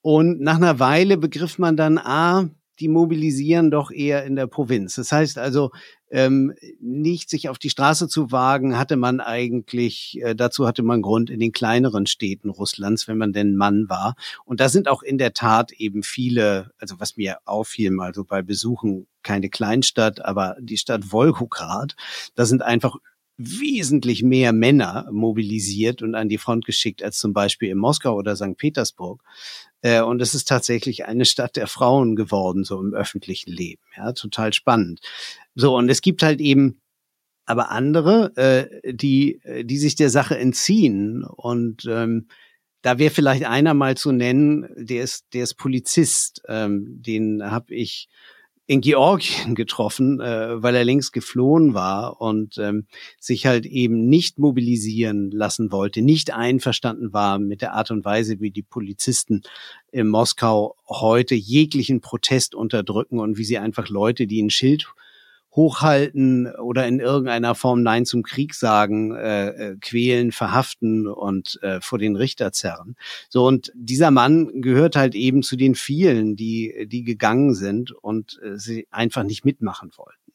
Und 0.00 0.40
nach 0.40 0.56
einer 0.56 0.80
Weile 0.80 1.16
begriff 1.16 1.58
man 1.58 1.76
dann, 1.76 1.98
ah, 1.98 2.48
die 2.80 2.88
mobilisieren 2.88 3.70
doch 3.70 3.90
eher 3.90 4.24
in 4.24 4.36
der 4.36 4.46
Provinz. 4.46 4.96
Das 4.96 5.12
heißt 5.12 5.38
also, 5.38 5.70
ähm, 6.10 6.54
nicht 6.80 7.30
sich 7.30 7.48
auf 7.48 7.58
die 7.58 7.70
Straße 7.70 8.06
zu 8.08 8.30
wagen, 8.32 8.78
hatte 8.78 8.96
man 8.96 9.20
eigentlich, 9.20 10.18
äh, 10.22 10.34
dazu 10.34 10.66
hatte 10.66 10.82
man 10.82 11.00
Grund 11.00 11.30
in 11.30 11.40
den 11.40 11.52
kleineren 11.52 12.06
Städten 12.06 12.50
Russlands, 12.50 13.08
wenn 13.08 13.18
man 13.18 13.32
denn 13.32 13.56
Mann 13.56 13.88
war. 13.88 14.14
Und 14.44 14.60
da 14.60 14.68
sind 14.68 14.88
auch 14.88 15.02
in 15.02 15.16
der 15.18 15.32
Tat 15.32 15.72
eben 15.72 16.02
viele, 16.02 16.70
also 16.78 17.00
was 17.00 17.16
mir 17.16 17.38
auffiel 17.44 17.90
mal 17.90 18.14
so 18.14 18.24
bei 18.24 18.42
Besuchen, 18.42 19.06
keine 19.22 19.48
Kleinstadt, 19.48 20.24
aber 20.24 20.56
die 20.60 20.76
Stadt 20.76 21.12
Wolgograd, 21.12 21.94
da 22.34 22.44
sind 22.44 22.62
einfach 22.62 22.96
wesentlich 23.36 24.22
mehr 24.22 24.52
Männer 24.52 25.08
mobilisiert 25.10 26.02
und 26.02 26.14
an 26.14 26.28
die 26.28 26.38
Front 26.38 26.64
geschickt 26.64 27.02
als 27.02 27.18
zum 27.18 27.32
Beispiel 27.32 27.70
in 27.70 27.78
Moskau 27.78 28.14
oder 28.14 28.36
St. 28.36 28.56
Petersburg. 28.56 29.22
Äh, 29.80 30.02
und 30.02 30.20
es 30.22 30.34
ist 30.34 30.48
tatsächlich 30.48 31.06
eine 31.06 31.24
Stadt 31.24 31.56
der 31.56 31.66
Frauen 31.66 32.16
geworden, 32.16 32.64
so 32.64 32.80
im 32.80 32.94
öffentlichen 32.94 33.50
Leben. 33.50 33.82
Ja, 33.96 34.12
total 34.12 34.52
spannend. 34.52 35.00
So, 35.54 35.76
und 35.76 35.88
es 35.88 36.00
gibt 36.02 36.22
halt 36.22 36.40
eben 36.40 36.80
aber 37.44 37.70
andere, 37.70 38.36
äh, 38.36 38.92
die, 38.92 39.40
die 39.64 39.78
sich 39.78 39.96
der 39.96 40.10
Sache 40.10 40.38
entziehen. 40.38 41.24
Und 41.24 41.84
ähm, 41.86 42.28
da 42.82 42.98
wäre 42.98 43.12
vielleicht 43.12 43.44
einer 43.44 43.74
mal 43.74 43.96
zu 43.96 44.12
nennen, 44.12 44.68
der 44.76 45.02
ist, 45.02 45.26
der 45.32 45.44
ist 45.44 45.54
Polizist. 45.54 46.42
Ähm, 46.48 47.02
den 47.02 47.42
habe 47.42 47.74
ich 47.74 48.08
in 48.72 48.80
Georgien 48.80 49.54
getroffen, 49.54 50.18
äh, 50.20 50.62
weil 50.62 50.74
er 50.74 50.84
längst 50.86 51.12
geflohen 51.12 51.74
war 51.74 52.22
und 52.22 52.56
ähm, 52.56 52.86
sich 53.20 53.44
halt 53.44 53.66
eben 53.66 54.08
nicht 54.08 54.38
mobilisieren 54.38 55.30
lassen 55.30 55.70
wollte, 55.70 56.00
nicht 56.00 56.32
einverstanden 56.32 57.12
war 57.12 57.38
mit 57.38 57.60
der 57.60 57.74
Art 57.74 57.90
und 57.90 58.06
Weise, 58.06 58.40
wie 58.40 58.50
die 58.50 58.62
Polizisten 58.62 59.42
in 59.90 60.08
Moskau 60.08 60.74
heute 60.88 61.34
jeglichen 61.34 62.00
Protest 62.00 62.54
unterdrücken 62.54 63.18
und 63.18 63.36
wie 63.36 63.44
sie 63.44 63.58
einfach 63.58 63.90
Leute, 63.90 64.26
die 64.26 64.42
ein 64.42 64.48
Schild 64.48 64.86
hochhalten 65.54 66.52
oder 66.54 66.86
in 66.86 66.98
irgendeiner 66.98 67.54
Form 67.54 67.82
Nein 67.82 68.06
zum 68.06 68.22
Krieg 68.22 68.54
sagen, 68.54 69.14
äh, 69.14 69.48
äh, 69.48 69.76
quälen, 69.80 70.32
verhaften 70.32 71.06
und 71.06 71.58
äh, 71.62 71.80
vor 71.80 71.98
den 71.98 72.16
Richter 72.16 72.52
zerren. 72.52 72.96
So 73.28 73.46
und 73.46 73.70
dieser 73.74 74.10
Mann 74.10 74.62
gehört 74.62 74.96
halt 74.96 75.14
eben 75.14 75.42
zu 75.42 75.56
den 75.56 75.74
vielen, 75.74 76.36
die 76.36 76.86
die 76.86 77.04
gegangen 77.04 77.54
sind 77.54 77.92
und 77.92 78.40
äh, 78.42 78.58
sie 78.58 78.86
einfach 78.90 79.24
nicht 79.24 79.44
mitmachen 79.44 79.90
wollten. 79.96 80.32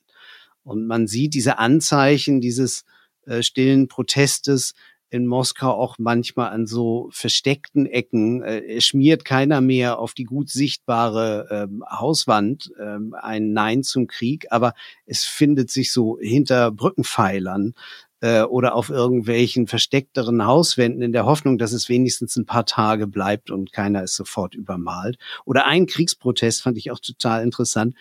Und 0.64 0.86
man 0.86 1.08
sieht 1.08 1.34
diese 1.34 1.58
Anzeichen 1.58 2.40
dieses 2.40 2.86
äh, 3.26 3.42
stillen 3.42 3.88
Protestes 3.88 4.74
in 5.10 5.26
Moskau 5.26 5.72
auch 5.72 5.96
manchmal 5.98 6.50
an 6.50 6.68
so 6.68 7.10
versteckten 7.12 7.86
Ecken. 7.86 8.44
Äh, 8.44 8.82
schmiert 8.82 9.26
keiner 9.26 9.62
mehr 9.62 10.00
auf 10.00 10.14
die 10.14 10.26
gut 10.26 10.50
sichtbare 10.50 11.48
ähm, 11.50 11.84
Hauswand 11.90 12.72
ähm, 12.80 13.16
ein 13.20 13.54
Nein 13.54 13.84
zum 13.84 14.08
Krieg, 14.08 14.48
aber 14.50 14.74
es 15.06 15.24
findet 15.24 15.70
sich 15.70 15.92
so 15.92 16.18
hinter 16.20 16.72
Brückenpfeilern 16.72 17.74
äh, 18.22 18.42
oder 18.42 18.76
auf 18.76 18.90
irgendwelchen 18.90 19.68
versteckteren 19.68 20.46
Hauswänden 20.46 21.02
in 21.02 21.12
der 21.12 21.26
Hoffnung, 21.26 21.58
dass 21.58 21.72
es 21.72 21.90
wenigstens 21.90 22.36
ein 22.36 22.46
paar 22.46 22.66
Tage 22.66 23.08
bleibt 23.08 23.52
und 23.52 23.72
keiner 23.72 24.04
ist 24.04 24.16
sofort 24.16 24.56
übermalt. 24.56 25.18
Oder 25.46 25.66
ein 25.66 25.86
Kriegsprotest 25.86 26.62
fand 26.62 26.78
ich 26.78 26.92
auch 26.92 27.00
total 27.00 27.44
interessant. 27.44 27.96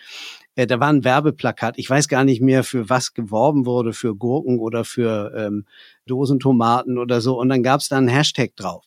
Äh, 0.55 0.67
da 0.67 0.79
war 0.79 0.89
ein 0.89 1.03
Werbeplakat. 1.03 1.77
Ich 1.77 1.89
weiß 1.89 2.07
gar 2.07 2.23
nicht 2.23 2.41
mehr, 2.41 2.63
für 2.63 2.89
was 2.89 3.13
geworben 3.13 3.65
wurde, 3.65 3.93
für 3.93 4.15
Gurken 4.15 4.59
oder 4.59 4.83
für 4.83 5.33
ähm, 5.35 5.65
Dosentomaten 6.07 6.97
oder 6.97 7.21
so. 7.21 7.39
Und 7.39 7.49
dann 7.49 7.63
gab 7.63 7.81
es 7.81 7.89
da 7.89 7.97
einen 7.97 8.07
Hashtag 8.07 8.55
drauf. 8.55 8.83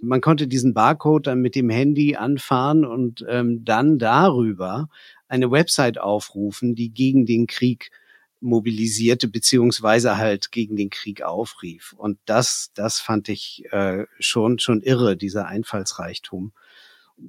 Man 0.00 0.20
konnte 0.20 0.46
diesen 0.46 0.74
Barcode 0.74 1.26
dann 1.26 1.40
mit 1.40 1.56
dem 1.56 1.70
Handy 1.70 2.14
anfahren 2.14 2.84
und 2.84 3.24
ähm, 3.28 3.64
dann 3.64 3.98
darüber 3.98 4.88
eine 5.26 5.50
Website 5.50 5.98
aufrufen, 5.98 6.76
die 6.76 6.90
gegen 6.90 7.26
den 7.26 7.46
Krieg 7.48 7.90
mobilisierte 8.40 9.28
beziehungsweise 9.28 10.16
halt 10.16 10.52
gegen 10.52 10.76
den 10.76 10.90
Krieg 10.90 11.22
aufrief. 11.22 11.92
Und 11.96 12.18
das, 12.24 12.70
das 12.74 13.00
fand 13.00 13.28
ich 13.28 13.64
äh, 13.70 14.04
schon 14.18 14.58
schon 14.58 14.82
irre, 14.82 15.16
dieser 15.16 15.46
Einfallsreichtum. 15.46 16.52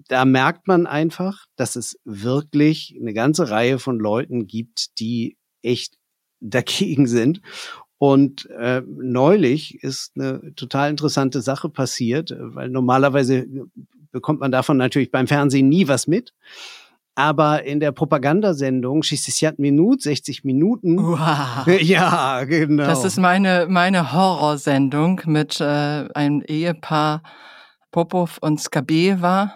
Da 0.08 0.26
merkt 0.26 0.67
man 0.67 0.86
einfach, 0.86 1.45
dass 1.56 1.76
es 1.76 2.00
wirklich 2.06 2.95
eine 3.00 3.13
ganze 3.13 3.50
Reihe 3.50 3.80
von 3.80 4.00
Leuten 4.00 4.45
gibt, 4.45 5.00
die 5.00 5.38
echt 5.62 5.98
dagegen 6.39 7.08
sind 7.08 7.41
und 8.00 8.50
äh, 8.52 8.82
neulich 8.88 9.84
ist 9.84 10.13
eine 10.15 10.56
total 10.56 10.89
interessante 10.89 11.41
Sache 11.41 11.67
passiert, 11.67 12.34
weil 12.39 12.69
normalerweise 12.69 13.45
bekommt 14.12 14.39
man 14.39 14.54
davon 14.54 14.78
natürlich 14.78 15.12
beim 15.12 15.28
Fernsehen 15.28 15.67
nie 15.67 15.89
was 15.89 16.08
mit. 16.08 16.34
Aber 17.19 17.65
in 17.65 17.82
der 17.82 17.91
Propagandasendung 17.91 19.03
60 19.03 19.58
Minuten, 19.58 19.99
60 19.99 20.45
Minuten. 20.45 20.97
Wow. 20.97 21.67
Ja, 21.82 22.45
genau. 22.45 22.86
Das 22.86 23.03
ist 23.03 23.17
meine, 23.17 23.65
meine 23.67 24.13
Horrorsendung 24.13 25.19
mit 25.25 25.60
äh, 25.60 25.63
einem 25.63 26.41
Ehepaar 26.47 27.21
Popov 27.91 28.38
und 28.39 28.62
Skabeva. 28.62 29.55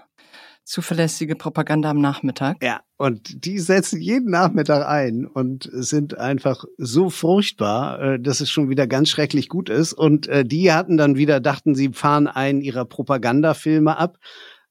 Zuverlässige 0.65 1.37
Propaganda 1.37 1.89
am 1.89 2.01
Nachmittag. 2.01 2.57
Ja, 2.61 2.81
und 2.97 3.45
die 3.45 3.59
setzen 3.59 4.01
jeden 4.01 4.31
Nachmittag 4.31 4.85
ein 4.85 5.25
und 5.25 5.69
sind 5.71 6.17
einfach 6.17 6.65
so 6.77 7.09
furchtbar, 7.09 8.01
äh, 8.01 8.19
dass 8.19 8.41
es 8.41 8.49
schon 8.49 8.69
wieder 8.69 8.87
ganz 8.87 9.07
schrecklich 9.07 9.47
gut 9.47 9.69
ist. 9.69 9.93
Und 9.93 10.27
äh, 10.27 10.43
die 10.43 10.71
hatten 10.73 10.97
dann 10.97 11.15
wieder, 11.15 11.39
dachten, 11.39 11.75
sie 11.75 11.93
fahren 11.93 12.27
einen 12.27 12.59
ihrer 12.59 12.83
Propagandafilme 12.83 13.97
ab 13.97 14.17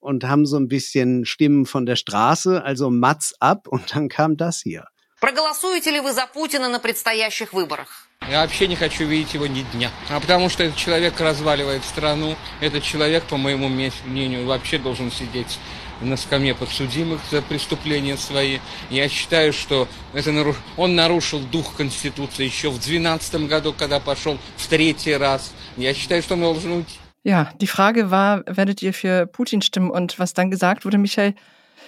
und 0.03 0.25
haben 0.25 0.47
so 0.47 0.57
ein 0.57 0.69
bisschen 0.69 1.25
Stimmen 1.25 1.65
von 1.65 1.87
der 1.87 1.97
Straße, 1.97 2.63
also 2.63 2.91
Mats 2.91 3.35
ab 3.41 3.69
und 3.73 3.95
dann 3.95 4.09
kam 4.09 4.37
das 4.37 4.61
hier. 4.61 4.85
Проголосуете 5.21 5.93
ли 5.93 6.01
вы 6.01 6.13
за 6.13 6.27
Путина 6.27 6.69
на 6.69 6.81
предстоящих 6.81 7.53
выборах? 7.53 8.09
Я 8.29 8.43
вообще 8.43 8.67
не 8.67 8.75
хочу 8.75 9.05
видеть 9.05 9.35
его 9.35 9.47
ни 9.47 9.63
дня. 9.73 9.93
А 10.11 10.19
потому 10.19 10.49
что 10.49 10.65
этот 10.65 10.77
человек 10.77 11.21
разваливает 11.21 11.85
страну. 11.85 12.35
Этот 12.61 12.83
человек, 12.83 13.23
по 13.25 13.37
моему 13.37 13.69
мнению, 13.69 14.47
вообще 14.47 14.79
должен 14.79 15.13
сидеть 15.13 15.61
на 16.01 16.17
скамье 16.17 16.57
подсудимых 16.57 17.21
за 17.31 17.41
преступления 17.41 18.17
свои. 18.17 18.59
Я 18.91 19.09
считаю, 19.09 19.53
что 19.53 19.87
это 20.13 20.33
наруш... 20.33 20.57
он 20.77 20.97
нарушил 20.97 21.39
дух 21.39 21.77
Конституции 21.77 22.45
еще 22.45 22.71
в 22.71 22.79
2012 22.81 23.47
году, 23.49 23.73
когда 23.73 24.01
пошел 24.01 24.39
в 24.57 24.67
третий 24.67 25.15
раз. 25.15 25.53
Я 25.77 25.95
считаю, 25.95 26.23
что 26.23 26.35
он 26.35 26.41
должен 26.41 26.73
уйти. 26.73 26.99
Ja, 27.25 27.53
die 27.61 27.67
Frage 27.67 28.11
war, 28.11 28.45
werdet 28.47 28.83
ihr 28.83 28.93
für 28.93 29.27
Putin 29.27 29.63
stimmen? 29.63 29.91
Und 29.91 30.19
was 30.19 30.35
dann 30.35 30.51
gesagt 30.51 30.85
wurde, 30.85 30.99
Michael, 30.99 31.35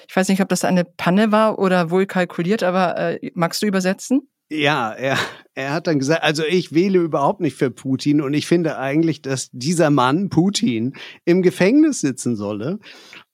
ich 0.08 0.14
weiß 0.14 0.28
nicht, 0.28 0.40
ob 0.40 0.48
das 0.48 0.64
eine 0.64 0.84
Panne 0.84 1.32
war 1.32 1.58
oder 1.58 1.90
wohl 1.90 2.06
kalkuliert, 2.06 2.62
aber 2.62 2.96
äh, 2.96 3.30
magst 3.34 3.62
du 3.62 3.66
übersetzen? 3.66 4.28
Ja, 4.50 4.92
er, 4.92 5.18
er 5.54 5.72
hat 5.72 5.86
dann 5.86 5.98
gesagt, 5.98 6.22
also 6.22 6.44
ich 6.44 6.72
wähle 6.72 6.98
überhaupt 6.98 7.40
nicht 7.40 7.56
für 7.56 7.70
Putin 7.70 8.20
und 8.20 8.34
ich 8.34 8.46
finde 8.46 8.78
eigentlich, 8.78 9.22
dass 9.22 9.48
dieser 9.52 9.90
Mann, 9.90 10.28
Putin, 10.28 10.94
im 11.24 11.42
Gefängnis 11.42 12.00
sitzen 12.00 12.36
solle 12.36 12.78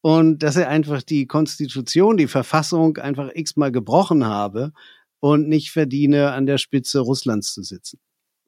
und 0.01 0.43
dass 0.43 0.57
er 0.57 0.69
einfach 0.69 1.03
die 1.03 1.27
Konstitution, 1.27 2.17
die 2.17 2.29
Verfassung 2.29 2.97
einfach 2.99 3.31
x-mal 3.35 3.73
gebrochen 3.73 4.25
habe 4.25 4.73
und 5.19 5.49
nicht 5.49 5.73
verdiene, 5.73 6.33
an 6.33 6.47
der 6.47 6.59
Spitze 6.59 7.01
Russlands 7.01 7.53
zu 7.53 7.63
sitzen. 7.63 7.99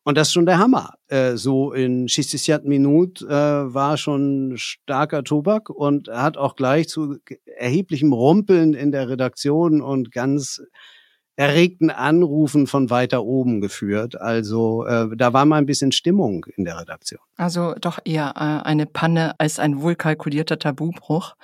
Und 0.05 0.17
das 0.19 0.29
ist 0.29 0.35
schon 0.35 0.47
der 0.47 0.59
Hammer. 0.59 0.95
Äh, 1.09 1.37
so 1.37 1.73
in 1.73 2.09
60 2.09 2.65
Minut 2.65 3.23
äh, 3.23 3.29
war 3.29 3.97
schon 3.97 4.55
starker 4.57 5.23
Tobak 5.23 5.71
und 5.71 6.09
hat 6.09 6.37
auch 6.37 6.57
gleich 6.57 6.89
zu 6.89 7.19
erheblichem 7.57 8.13
Rumpeln 8.13 8.75
in 8.75 8.91
der 8.91 9.09
Redaktion 9.09 9.81
und 9.81 10.11
ganz 10.11 10.61
erregten 11.37 11.91
Anrufen 11.91 12.67
von 12.67 12.91
weiter 12.91 13.25
oben 13.25 13.61
geführt. 13.61 14.21
Also 14.21 14.85
äh, 14.87 15.09
da 15.17 15.33
war 15.33 15.45
mal 15.45 15.57
ein 15.57 15.67
bisschen 15.67 15.93
Stimmung 15.93 16.47
in 16.57 16.65
der 16.65 16.79
Redaktion. 16.79 17.21
Also 17.37 17.75
doch 17.81 17.99
eher 18.05 18.35
äh, 18.37 18.67
eine 18.67 18.87
Panne 18.87 19.35
als 19.39 19.59
ein 19.59 19.83
wohlkalkulierter 19.83 20.59
Tabubruch. 20.59 21.35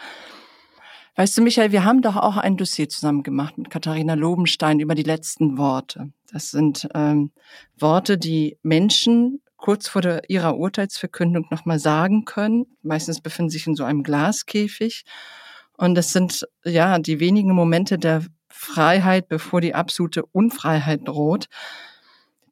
Weißt 1.19 1.37
du, 1.37 1.43
Michael, 1.43 1.73
wir 1.73 1.83
haben 1.83 2.01
doch 2.01 2.15
auch 2.15 2.37
ein 2.37 2.57
Dossier 2.57 2.89
zusammen 2.89 3.25
gemacht 3.25 3.59
mit 3.59 3.71
Katharina 3.71 4.15
Lobenstein 4.15 4.79
über 4.79 4.95
die 4.95 5.03
letzten 5.03 5.59
Worte. 5.59 6.13
Das 6.31 6.53
sind 6.53 6.87
ähm, 6.95 7.33
Worte, 7.77 8.19
die 8.19 8.57
Menschen 8.63 9.43
kurz 9.57 9.89
vor 9.89 10.01
der, 10.01 10.31
ihrer 10.31 10.57
Urteilsverkündung 10.57 11.47
nochmal 11.51 11.81
sagen 11.81 12.25
können. 12.25 12.67
Meistens 12.83 13.21
befinden 13.21 13.51
sich 13.51 13.67
in 13.67 13.75
so 13.75 13.83
einem 13.83 14.05
Glaskäfig. 14.05 15.03
Und 15.77 15.97
das 15.97 16.13
sind 16.13 16.47
ja 16.65 17.01
die 17.01 17.19
wenigen 17.19 17.53
Momente 17.53 17.99
der 17.99 18.23
Freiheit, 18.49 19.29
bevor 19.29 19.61
die 19.61 19.75
absolute 19.75 20.25
Unfreiheit 20.25 21.01
droht 21.09 21.49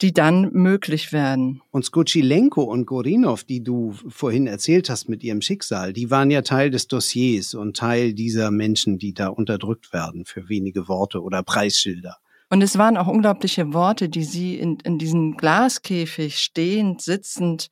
die 0.02 0.12
dann 0.12 0.52
möglich 0.52 1.12
werden. 1.12 1.62
Und 1.70 1.84
Skuchilenko 1.84 2.62
und 2.62 2.86
Gorinov, 2.86 3.44
die 3.44 3.62
du 3.62 3.94
vorhin 4.08 4.46
erzählt 4.46 4.90
hast 4.90 5.08
mit 5.08 5.22
ihrem 5.24 5.40
Schicksal, 5.40 5.92
die 5.92 6.10
waren 6.10 6.30
ja 6.30 6.42
Teil 6.42 6.70
des 6.70 6.88
Dossiers 6.88 7.54
und 7.54 7.76
Teil 7.76 8.12
dieser 8.12 8.50
Menschen, 8.50 8.98
die 8.98 9.14
da 9.14 9.28
unterdrückt 9.28 9.92
werden 9.92 10.24
für 10.24 10.48
wenige 10.48 10.88
Worte 10.88 11.22
oder 11.22 11.42
Preisschilder. 11.42 12.16
Und 12.48 12.62
es 12.62 12.78
waren 12.78 12.96
auch 12.96 13.08
unglaubliche 13.08 13.72
Worte, 13.72 14.08
die 14.08 14.22
sie 14.22 14.56
in, 14.56 14.78
in 14.84 14.98
diesem 14.98 15.36
Glaskäfig 15.36 16.38
stehend, 16.38 17.02
sitzend 17.02 17.68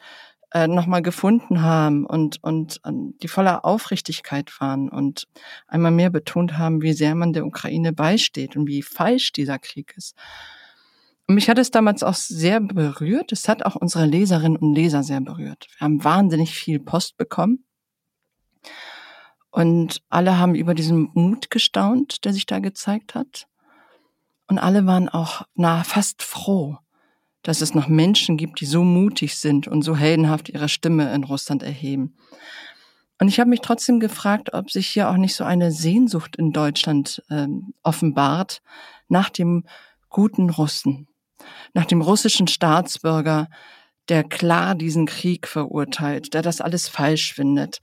äh, 0.53 0.67
nochmal 0.67 1.03
gefunden 1.03 1.63
haben 1.63 2.07
und, 2.07 2.43
und, 2.43 2.81
und 2.85 3.19
die 3.23 3.29
voller 3.29 3.65
Aufrichtigkeit 3.65 4.53
waren 4.61 4.89
und 4.89 5.27
einmal 5.69 5.93
mehr 5.93 6.11
betont 6.11 6.59
haben, 6.59 6.83
wie 6.83 6.93
sehr 6.93 7.15
man 7.15 7.33
der 7.33 7.47
Ukraine 7.47 7.93
beisteht 7.93 8.57
und 8.57 8.67
wie 8.67 8.83
falsch 8.83 9.33
dieser 9.33 9.59
Krieg 9.59 9.95
ist. 9.97 10.17
Mich 11.27 11.49
hat 11.49 11.59
es 11.59 11.71
damals 11.71 12.03
auch 12.03 12.15
sehr 12.15 12.61
berührt. 12.61 13.33
Es 13.33 13.49
hat 13.49 13.65
auch 13.65 13.77
unsere 13.77 14.05
Leserinnen 14.05 14.59
und 14.59 14.75
Leser 14.75 15.03
sehr 15.03 15.21
berührt. 15.21 15.67
Wir 15.79 15.85
haben 15.85 16.05
wahnsinnig 16.05 16.55
viel 16.55 16.81
Post 16.81 17.17
bekommen. 17.17 17.65
Und 19.51 20.03
alle 20.11 20.39
haben 20.39 20.55
über 20.55 20.75
diesen 20.75 21.11
Mut 21.15 21.49
gestaunt, 21.49 22.25
der 22.25 22.33
sich 22.33 22.45
da 22.45 22.59
gezeigt 22.59 23.15
hat. 23.15 23.47
Und 24.49 24.59
alle 24.59 24.87
waren 24.87 25.09
auch 25.09 25.43
na, 25.55 25.85
fast 25.85 26.23
froh, 26.23 26.77
dass 27.43 27.61
es 27.61 27.75
noch 27.75 27.89
Menschen 27.89 28.37
gibt, 28.37 28.61
die 28.61 28.67
so 28.67 28.85
mutig 28.85 29.37
sind 29.39 29.67
und 29.69 29.83
so 29.83 29.97
heldenhaft 29.97 30.49
ihre 30.49 30.69
Stimme 30.69 31.15
in 31.15 31.25
Russland 31.25 31.63
erheben. 31.63 32.17
Und 33.21 33.29
ich 33.29 33.41
habe 33.41 33.49
mich 33.49 33.61
trotzdem 33.61 34.01
gefragt, 34.01 34.53
ob 34.53 34.71
sich 34.71 34.89
hier 34.89 35.09
auch 35.09 35.17
nicht 35.17 35.35
so 35.35 35.45
eine 35.45 35.73
Sehnsucht 35.73 36.37
in 36.37 36.53
Deutschland 36.53 37.23
ähm, 37.31 37.73
offenbart 37.83 38.61
nach 39.09 39.31
dem 39.31 39.65
guten 40.11 40.51
Russen, 40.51 41.09
nach 41.73 41.87
dem 41.87 42.01
russischen 42.01 42.47
Staatsbürger, 42.47 43.49
der 44.09 44.25
klar 44.25 44.75
diesen 44.75 45.07
Krieg 45.07 45.47
verurteilt, 45.47 46.35
der 46.35 46.43
das 46.43 46.61
alles 46.61 46.89
falsch 46.89 47.35
findet. 47.35 47.79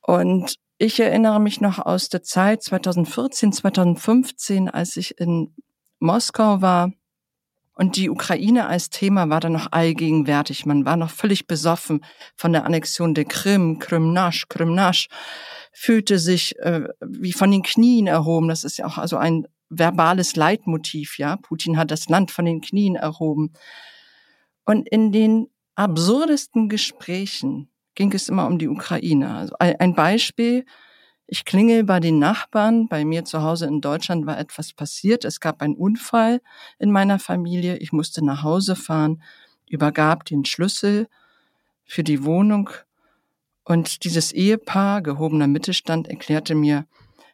Und 0.00 0.56
ich 0.78 1.00
erinnere 1.00 1.40
mich 1.40 1.60
noch 1.60 1.78
aus 1.78 2.08
der 2.08 2.22
Zeit 2.22 2.62
2014, 2.62 3.52
2015, 3.52 4.68
als 4.68 4.96
ich 4.96 5.18
in 5.18 5.54
Moskau 5.98 6.62
war 6.62 6.92
und 7.78 7.94
die 7.94 8.10
Ukraine 8.10 8.66
als 8.66 8.90
Thema 8.90 9.30
war 9.30 9.38
dann 9.38 9.52
noch 9.52 9.70
allgegenwärtig. 9.70 10.66
Man 10.66 10.84
war 10.84 10.96
noch 10.96 11.10
völlig 11.10 11.46
besoffen 11.46 12.04
von 12.34 12.52
der 12.52 12.66
Annexion 12.66 13.14
der 13.14 13.24
Krim, 13.24 13.78
Krimnasch, 13.78 14.48
Krimnasch, 14.48 15.06
fühlte 15.72 16.18
sich 16.18 16.58
äh, 16.58 16.88
wie 17.00 17.32
von 17.32 17.52
den 17.52 17.62
Knien 17.62 18.08
erhoben. 18.08 18.48
Das 18.48 18.64
ist 18.64 18.78
ja 18.78 18.86
auch 18.86 18.98
also 18.98 19.16
ein 19.16 19.46
verbales 19.70 20.36
Leitmotiv, 20.36 21.18
ja. 21.18 21.36
Putin 21.36 21.76
hat 21.76 21.90
das 21.90 22.08
Land 22.08 22.30
von 22.30 22.44
den 22.44 22.60
Knien 22.60 22.96
erhoben. 22.96 23.52
Und 24.64 24.88
in 24.88 25.12
den 25.12 25.48
absurdesten 25.74 26.68
Gesprächen 26.68 27.70
ging 27.94 28.12
es 28.12 28.28
immer 28.28 28.46
um 28.46 28.58
die 28.58 28.68
Ukraine. 28.68 29.34
Also 29.34 29.54
ein 29.58 29.94
Beispiel, 29.94 30.64
ich 31.26 31.44
klingel 31.44 31.84
bei 31.84 32.00
den 32.00 32.18
Nachbarn, 32.18 32.88
bei 32.88 33.04
mir 33.04 33.24
zu 33.24 33.42
Hause 33.42 33.66
in 33.66 33.80
Deutschland 33.80 34.26
war 34.26 34.38
etwas 34.38 34.72
passiert, 34.72 35.24
es 35.24 35.40
gab 35.40 35.60
einen 35.60 35.74
Unfall 35.74 36.40
in 36.78 36.90
meiner 36.90 37.18
Familie, 37.18 37.76
ich 37.76 37.92
musste 37.92 38.24
nach 38.24 38.42
Hause 38.42 38.76
fahren, 38.76 39.22
übergab 39.68 40.24
den 40.24 40.44
Schlüssel 40.44 41.08
für 41.84 42.02
die 42.02 42.24
Wohnung 42.24 42.70
und 43.64 44.04
dieses 44.04 44.32
Ehepaar, 44.32 45.02
gehobener 45.02 45.46
Mittelstand, 45.46 46.08
erklärte 46.08 46.54
mir, 46.54 46.86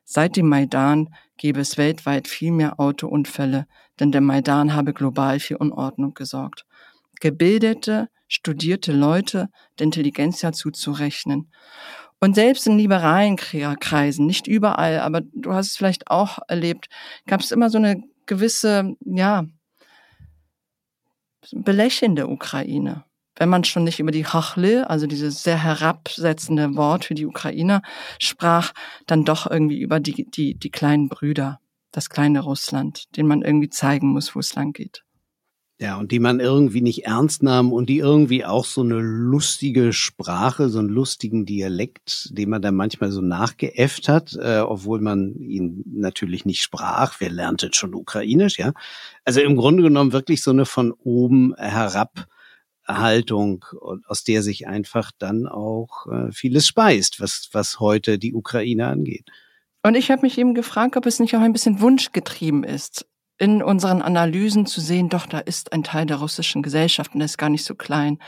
Seit 0.04 0.36
dem 0.36 0.48
Maidan 0.48 1.14
gebe 1.36 1.60
es 1.60 1.76
weltweit 1.76 2.28
viel 2.28 2.52
mehr 2.52 2.78
Autounfälle, 2.80 3.66
denn 4.00 4.12
der 4.12 4.20
Maidan 4.20 4.74
habe 4.74 4.92
global 4.92 5.40
für 5.40 5.58
Unordnung 5.58 6.14
gesorgt. 6.14 6.64
Gebildete, 7.20 8.08
studierte 8.28 8.92
Leute 8.92 9.48
der 9.78 9.84
Intelligenzia 9.84 10.52
zuzurechnen. 10.52 11.50
Und 12.20 12.34
selbst 12.34 12.66
in 12.66 12.78
liberalen 12.78 13.36
Kreisen, 13.36 14.26
nicht 14.26 14.46
überall, 14.46 15.00
aber 15.00 15.20
du 15.20 15.52
hast 15.52 15.68
es 15.68 15.76
vielleicht 15.76 16.10
auch 16.10 16.38
erlebt, 16.48 16.88
gab 17.26 17.40
es 17.40 17.50
immer 17.50 17.70
so 17.70 17.78
eine 17.78 18.02
gewisse, 18.26 18.94
ja, 19.04 19.44
belächelnde 21.52 22.26
Ukraine 22.28 23.04
wenn 23.36 23.48
man 23.48 23.64
schon 23.64 23.84
nicht 23.84 24.00
über 24.00 24.12
die 24.12 24.26
Hachle, 24.26 24.88
also 24.88 25.06
dieses 25.06 25.42
sehr 25.42 25.62
herabsetzende 25.62 26.76
Wort 26.76 27.04
für 27.04 27.14
die 27.14 27.26
Ukrainer, 27.26 27.82
sprach, 28.18 28.72
dann 29.06 29.24
doch 29.24 29.50
irgendwie 29.50 29.80
über 29.80 30.00
die, 30.00 30.30
die, 30.30 30.54
die 30.54 30.70
kleinen 30.70 31.08
Brüder, 31.08 31.60
das 31.90 32.10
kleine 32.10 32.40
Russland, 32.40 33.16
den 33.16 33.26
man 33.26 33.42
irgendwie 33.42 33.70
zeigen 33.70 34.08
muss, 34.08 34.34
wo 34.34 34.40
es 34.40 34.54
lang 34.54 34.72
geht. 34.72 35.04
Ja, 35.80 35.96
und 35.98 36.12
die 36.12 36.20
man 36.20 36.38
irgendwie 36.38 36.82
nicht 36.82 37.04
ernst 37.04 37.42
nahm 37.42 37.72
und 37.72 37.88
die 37.88 37.98
irgendwie 37.98 38.44
auch 38.44 38.64
so 38.64 38.82
eine 38.82 39.00
lustige 39.00 39.92
Sprache, 39.92 40.68
so 40.68 40.78
einen 40.78 40.88
lustigen 40.88 41.46
Dialekt, 41.46 42.30
den 42.30 42.50
man 42.50 42.62
dann 42.62 42.76
manchmal 42.76 43.10
so 43.10 43.20
nachgeäfft 43.20 44.08
hat, 44.08 44.38
äh, 44.40 44.60
obwohl 44.60 45.00
man 45.00 45.34
ihn 45.34 45.82
natürlich 45.86 46.44
nicht 46.44 46.62
sprach. 46.62 47.16
Wer 47.18 47.30
lernte 47.30 47.70
schon 47.72 47.92
Ukrainisch, 47.92 48.56
ja? 48.56 48.72
Also 49.24 49.40
im 49.40 49.56
Grunde 49.56 49.82
genommen 49.82 50.12
wirklich 50.12 50.42
so 50.42 50.52
eine 50.52 50.64
von 50.64 50.92
oben 50.92 51.56
herab 51.56 52.28
Haltung, 52.86 53.64
aus 54.06 54.24
der 54.24 54.42
sich 54.42 54.66
einfach 54.66 55.10
dann 55.18 55.46
auch 55.46 56.06
äh, 56.06 56.32
vieles 56.32 56.66
speist, 56.66 57.20
was, 57.20 57.48
was 57.52 57.80
heute 57.80 58.18
die 58.18 58.34
Ukraine 58.34 58.88
angeht. 58.88 59.30
Und 59.82 59.94
ich 59.96 60.10
habe 60.10 60.22
mich 60.22 60.38
eben 60.38 60.54
gefragt, 60.54 60.96
ob 60.96 61.06
es 61.06 61.20
nicht 61.20 61.36
auch 61.36 61.40
ein 61.40 61.52
bisschen 61.52 61.80
wunschgetrieben 61.80 62.64
ist, 62.64 63.06
in 63.38 63.62
unseren 63.62 64.02
Analysen 64.02 64.66
zu 64.66 64.80
sehen, 64.80 65.08
doch, 65.08 65.26
da 65.26 65.38
ist 65.38 65.72
ein 65.72 65.82
Teil 65.82 66.06
der 66.06 66.18
russischen 66.18 66.62
Gesellschaft, 66.62 67.12
und 67.14 67.20
der 67.20 67.26
ist 67.26 67.38
gar 67.38 67.50
nicht 67.50 67.64
so 67.64 67.74
klein, 67.74 68.18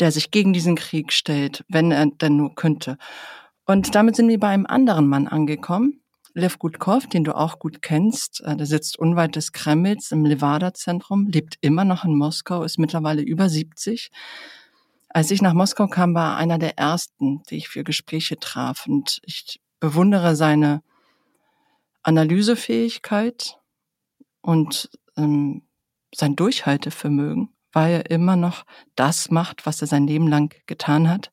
der 0.00 0.10
sich 0.10 0.30
gegen 0.30 0.52
diesen 0.52 0.76
Krieg 0.76 1.12
stellt, 1.12 1.64
wenn 1.68 1.90
er 1.90 2.06
denn 2.06 2.36
nur 2.36 2.54
könnte. 2.54 2.98
Und 3.66 3.94
damit 3.94 4.16
sind 4.16 4.28
wir 4.28 4.40
bei 4.40 4.48
einem 4.48 4.66
anderen 4.66 5.06
Mann 5.06 5.28
angekommen, 5.28 6.02
Lev 6.36 6.58
Gutkov, 6.58 7.06
den 7.06 7.22
du 7.22 7.36
auch 7.36 7.60
gut 7.60 7.80
kennst. 7.80 8.40
Äh, 8.40 8.56
der 8.56 8.66
sitzt 8.66 8.98
unweit 8.98 9.36
des 9.36 9.52
Kremls 9.52 10.10
im 10.10 10.24
Levada-Zentrum, 10.24 11.28
lebt 11.28 11.56
immer 11.60 11.84
noch 11.84 12.04
in 12.04 12.16
Moskau, 12.16 12.64
ist 12.64 12.78
mittlerweile 12.78 13.22
über 13.22 13.48
70. 13.48 14.10
Als 15.08 15.30
ich 15.30 15.40
nach 15.42 15.54
Moskau 15.54 15.86
kam, 15.86 16.12
war 16.14 16.32
er 16.32 16.36
einer 16.38 16.58
der 16.58 16.76
ersten, 16.76 17.42
die 17.48 17.56
ich 17.56 17.68
für 17.68 17.84
Gespräche 17.84 18.36
traf. 18.36 18.86
Und 18.86 19.20
ich 19.22 19.60
bewundere 19.78 20.34
seine 20.34 20.82
Analysefähigkeit 22.02 23.58
und 24.40 24.90
ähm, 25.16 25.62
sein 26.12 26.34
Durchhaltevermögen, 26.34 27.54
weil 27.72 27.94
er 27.94 28.10
immer 28.10 28.34
noch 28.34 28.64
das 28.96 29.30
macht, 29.30 29.66
was 29.66 29.80
er 29.80 29.86
sein 29.86 30.08
Leben 30.08 30.26
lang 30.26 30.52
getan 30.66 31.08
hat, 31.08 31.32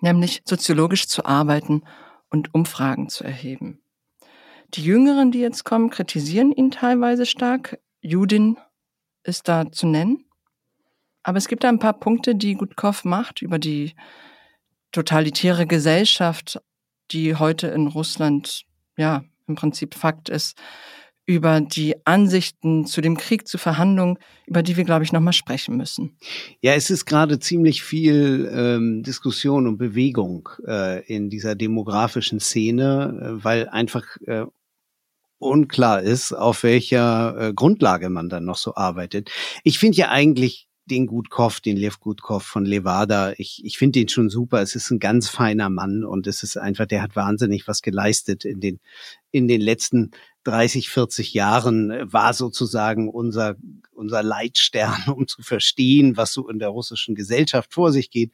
nämlich 0.00 0.42
soziologisch 0.44 1.08
zu 1.08 1.24
arbeiten 1.24 1.84
und 2.28 2.54
Umfragen 2.54 3.08
zu 3.08 3.24
erheben. 3.24 3.81
Die 4.74 4.84
Jüngeren, 4.84 5.30
die 5.30 5.40
jetzt 5.40 5.64
kommen, 5.64 5.90
kritisieren 5.90 6.50
ihn 6.52 6.70
teilweise 6.70 7.26
stark. 7.26 7.78
Judin 8.00 8.56
ist 9.22 9.48
da 9.48 9.70
zu 9.70 9.86
nennen. 9.86 10.24
Aber 11.22 11.38
es 11.38 11.46
gibt 11.46 11.62
da 11.64 11.68
ein 11.68 11.78
paar 11.78 11.98
Punkte, 11.98 12.34
die 12.34 12.54
Gutkov 12.54 13.04
macht 13.04 13.42
über 13.42 13.58
die 13.58 13.94
totalitäre 14.90 15.66
Gesellschaft, 15.66 16.60
die 17.10 17.36
heute 17.36 17.68
in 17.68 17.86
Russland 17.86 18.64
ja 18.96 19.24
im 19.46 19.54
Prinzip 19.54 19.94
Fakt 19.94 20.28
ist, 20.28 20.56
über 21.24 21.60
die 21.60 21.94
Ansichten 22.04 22.84
zu 22.84 23.00
dem 23.00 23.16
Krieg, 23.16 23.46
zu 23.46 23.56
Verhandlungen, 23.56 24.18
über 24.46 24.62
die 24.62 24.76
wir, 24.76 24.84
glaube 24.84 25.04
ich, 25.04 25.12
nochmal 25.12 25.32
sprechen 25.32 25.76
müssen. 25.76 26.16
Ja, 26.60 26.74
es 26.74 26.90
ist 26.90 27.06
gerade 27.06 27.38
ziemlich 27.38 27.82
viel 27.82 28.50
ähm, 28.52 29.02
Diskussion 29.04 29.68
und 29.68 29.78
Bewegung 29.78 30.48
äh, 30.66 31.04
in 31.06 31.30
dieser 31.30 31.54
demografischen 31.54 32.40
Szene, 32.40 33.38
äh, 33.40 33.44
weil 33.44 33.68
einfach 33.68 34.04
äh, 34.26 34.46
unklar 35.42 36.02
ist, 36.02 36.32
auf 36.32 36.62
welcher 36.62 37.36
äh, 37.38 37.52
Grundlage 37.52 38.10
man 38.10 38.28
dann 38.28 38.44
noch 38.44 38.56
so 38.56 38.74
arbeitet. 38.74 39.30
Ich 39.64 39.78
finde 39.78 39.98
ja 39.98 40.08
eigentlich 40.08 40.68
den 40.86 41.06
Gutkov, 41.06 41.60
den 41.60 41.76
Lev 41.76 42.00
Gutkov 42.00 42.42
von 42.42 42.64
Levada. 42.64 43.34
Ich, 43.38 43.64
ich 43.64 43.78
finde 43.78 44.00
den 44.00 44.08
schon 44.08 44.28
super. 44.28 44.60
Es 44.60 44.74
ist 44.74 44.90
ein 44.90 44.98
ganz 44.98 45.28
feiner 45.28 45.70
Mann 45.70 46.04
und 46.04 46.26
es 46.26 46.42
ist 46.42 46.56
einfach, 46.56 46.86
der 46.86 47.02
hat 47.02 47.14
wahnsinnig 47.14 47.68
was 47.68 47.82
geleistet 47.82 48.44
in 48.44 48.60
den, 48.60 48.80
in 49.30 49.48
den 49.48 49.60
letzten 49.60 50.10
30, 50.44 50.90
40 50.90 51.34
Jahren 51.34 52.12
war 52.12 52.34
sozusagen 52.34 53.08
unser, 53.08 53.56
unser 53.92 54.22
Leitstern, 54.22 54.96
um 55.14 55.28
zu 55.28 55.42
verstehen, 55.42 56.16
was 56.16 56.32
so 56.32 56.48
in 56.48 56.58
der 56.58 56.68
russischen 56.68 57.14
Gesellschaft 57.14 57.72
vor 57.72 57.92
sich 57.92 58.10
geht. 58.10 58.32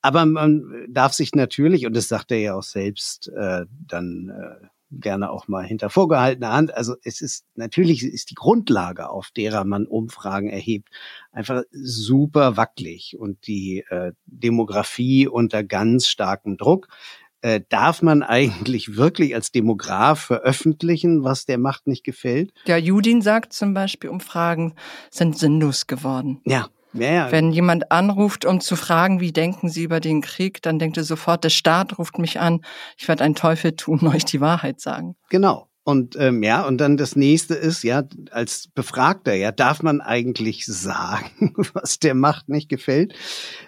Aber 0.00 0.24
man 0.24 0.86
darf 0.88 1.12
sich 1.12 1.34
natürlich, 1.34 1.84
und 1.86 1.94
das 1.94 2.08
sagt 2.08 2.30
er 2.30 2.38
ja 2.38 2.54
auch 2.54 2.62
selbst, 2.62 3.28
äh, 3.28 3.66
dann 3.86 4.28
äh, 4.30 4.66
gerne 4.90 5.30
auch 5.30 5.48
mal 5.48 5.64
hinter 5.64 5.90
vorgehaltener 5.90 6.52
Hand. 6.52 6.74
Also 6.74 6.94
es 7.02 7.20
ist 7.20 7.44
natürlich 7.54 8.02
ist 8.04 8.30
die 8.30 8.34
Grundlage, 8.34 9.10
auf 9.10 9.30
derer 9.36 9.64
man 9.64 9.86
Umfragen 9.86 10.48
erhebt, 10.48 10.88
einfach 11.32 11.62
super 11.70 12.56
wackelig 12.56 13.16
und 13.18 13.46
die 13.46 13.84
äh, 13.90 14.12
Demografie 14.26 15.26
unter 15.26 15.64
ganz 15.64 16.06
starkem 16.06 16.56
Druck. 16.56 16.88
Äh, 17.42 17.60
darf 17.68 18.02
man 18.02 18.22
eigentlich 18.22 18.96
wirklich 18.96 19.34
als 19.34 19.52
Demograf 19.52 20.20
veröffentlichen, 20.20 21.22
was 21.22 21.44
der 21.44 21.58
Macht 21.58 21.86
nicht 21.86 22.02
gefällt? 22.02 22.52
Der 22.66 22.78
Judin 22.78 23.22
sagt 23.22 23.52
zum 23.52 23.74
Beispiel, 23.74 24.10
Umfragen 24.10 24.74
sind 25.10 25.36
sinnlos 25.38 25.86
geworden. 25.86 26.40
Ja, 26.44 26.68
ja. 26.98 27.30
Wenn 27.30 27.52
jemand 27.52 27.90
anruft, 27.92 28.44
um 28.44 28.60
zu 28.60 28.76
fragen, 28.76 29.20
wie 29.20 29.32
denken 29.32 29.68
Sie 29.68 29.82
über 29.82 30.00
den 30.00 30.20
Krieg, 30.20 30.62
dann 30.62 30.78
denkt 30.78 30.96
er 30.96 31.04
sofort, 31.04 31.44
der 31.44 31.50
Staat 31.50 31.98
ruft 31.98 32.18
mich 32.18 32.40
an, 32.40 32.62
ich 32.96 33.08
werde 33.08 33.24
einen 33.24 33.34
Teufel 33.34 33.76
tun, 33.76 34.00
euch 34.14 34.24
die 34.24 34.40
Wahrheit 34.40 34.80
sagen. 34.80 35.16
Genau. 35.30 35.68
Und 35.84 36.16
ähm, 36.18 36.42
ja, 36.42 36.66
und 36.66 36.78
dann 36.78 36.96
das 36.96 37.14
nächste 37.14 37.54
ist, 37.54 37.84
ja, 37.84 38.02
als 38.32 38.66
Befragter, 38.74 39.34
ja, 39.34 39.52
darf 39.52 39.84
man 39.84 40.00
eigentlich 40.00 40.66
sagen, 40.66 41.54
was 41.74 42.00
der 42.00 42.14
Macht 42.14 42.48
nicht 42.48 42.68
gefällt. 42.68 43.14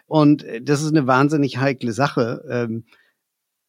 Und 0.06 0.42
äh, 0.42 0.60
das 0.60 0.82
ist 0.82 0.88
eine 0.88 1.06
wahnsinnig 1.06 1.58
heikle 1.58 1.92
Sache. 1.92 2.44
Ähm, 2.50 2.86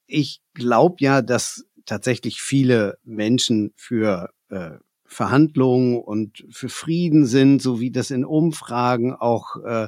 ich 0.07 0.41
glaube 0.55 0.95
ja, 0.99 1.21
dass 1.21 1.65
tatsächlich 1.85 2.41
viele 2.41 2.97
Menschen 3.03 3.71
für 3.75 4.31
äh, 4.49 4.77
Verhandlungen 5.09 5.99
und 5.99 6.45
für 6.51 6.69
Frieden 6.69 7.25
sind, 7.25 7.61
so 7.61 7.79
wie 7.79 7.91
das 7.91 8.11
in 8.11 8.23
Umfragen 8.23 9.13
auch 9.13 9.57
äh, 9.65 9.87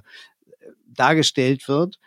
dargestellt 0.88 1.68
wird. 1.68 2.00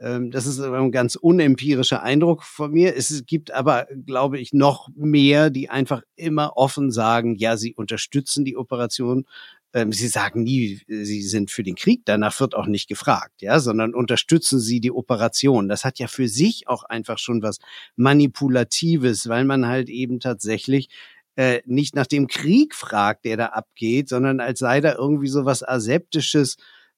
Ähm, 0.00 0.30
das 0.30 0.46
ist 0.46 0.58
ein 0.58 0.90
ganz 0.90 1.16
unempirischer 1.16 2.02
Eindruck 2.02 2.42
von 2.42 2.72
mir. 2.72 2.96
Es 2.96 3.24
gibt 3.26 3.52
aber, 3.52 3.86
glaube 4.06 4.40
ich, 4.40 4.52
noch 4.52 4.88
mehr, 4.96 5.50
die 5.50 5.68
einfach 5.68 6.02
immer 6.16 6.56
offen 6.56 6.90
sagen, 6.90 7.36
ja, 7.36 7.56
sie 7.56 7.74
unterstützen 7.74 8.44
die 8.44 8.56
Operation. 8.56 9.26
Ähm, 9.74 9.92
sie 9.92 10.08
sagen 10.08 10.42
nie, 10.42 10.80
sie 10.86 11.22
sind 11.22 11.50
für 11.50 11.62
den 11.62 11.76
Krieg. 11.76 12.02
Danach 12.04 12.40
wird 12.40 12.54
auch 12.54 12.66
nicht 12.66 12.88
gefragt, 12.88 13.42
ja, 13.42 13.60
sondern 13.60 13.94
unterstützen 13.94 14.60
sie 14.60 14.80
die 14.80 14.92
Operation. 14.92 15.68
Das 15.68 15.84
hat 15.84 15.98
ja 15.98 16.08
für 16.08 16.28
sich 16.28 16.68
auch 16.68 16.84
einfach 16.84 17.18
schon 17.18 17.42
was 17.42 17.58
Manipulatives, 17.96 19.28
weil 19.28 19.44
man 19.44 19.66
halt 19.66 19.88
eben 19.88 20.20
tatsächlich 20.20 20.88
äh, 21.36 21.60
nicht 21.66 21.94
nach 21.94 22.06
dem 22.06 22.26
Krieg 22.26 22.74
fragt, 22.74 23.24
der 23.24 23.36
da 23.36 23.46
abgeht, 23.46 24.08
sondern 24.08 24.40
als 24.40 24.58
sei 24.58 24.80
da 24.80 24.94
irgendwie 24.94 25.28
so 25.28 25.44
was 25.44 25.66
Aseptisches, 25.66 26.56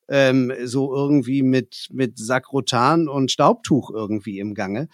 ähm, 0.09 0.53
so 0.64 0.94
irgendwie 0.94 1.42
mit, 1.42 1.88
mit 1.90 2.18
Sakrotan 2.18 3.09
und 3.09 3.31
Staubtuch 3.31 3.90
irgendwie 3.90 4.38
im 4.38 4.55
Gange. 4.55 4.88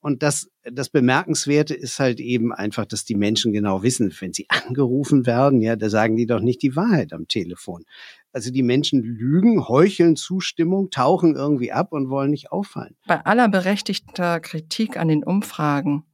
Und 0.00 0.22
das, 0.22 0.48
das 0.64 0.88
Bemerkenswerte 0.88 1.74
ist 1.74 1.98
halt 1.98 2.20
eben 2.20 2.52
einfach, 2.52 2.86
dass 2.86 3.04
die 3.04 3.14
Menschen 3.14 3.52
genau 3.52 3.82
wissen, 3.82 4.12
wenn 4.20 4.32
sie 4.32 4.46
angerufen 4.66 5.26
werden, 5.26 5.60
ja, 5.60 5.76
da 5.76 5.90
sagen 5.90 6.16
die 6.16 6.26
doch 6.26 6.40
nicht 6.40 6.62
die 6.62 6.76
Wahrheit 6.76 7.12
am 7.12 7.28
Telefon. 7.28 7.84
Also 8.32 8.50
die 8.50 8.62
Menschen 8.62 9.02
lügen, 9.02 9.66
heucheln 9.66 10.14
Zustimmung, 10.14 10.90
tauchen 10.90 11.36
irgendwie 11.36 11.72
ab 11.72 11.92
und 11.92 12.10
wollen 12.10 12.30
nicht 12.30 12.52
auffallen. 12.52 12.96
Bei 13.06 13.24
aller 13.24 13.48
berechtigter 13.48 14.40
Kritik 14.40 14.96
an 14.96 15.08
den 15.08 15.24
Umfragen 15.24 16.04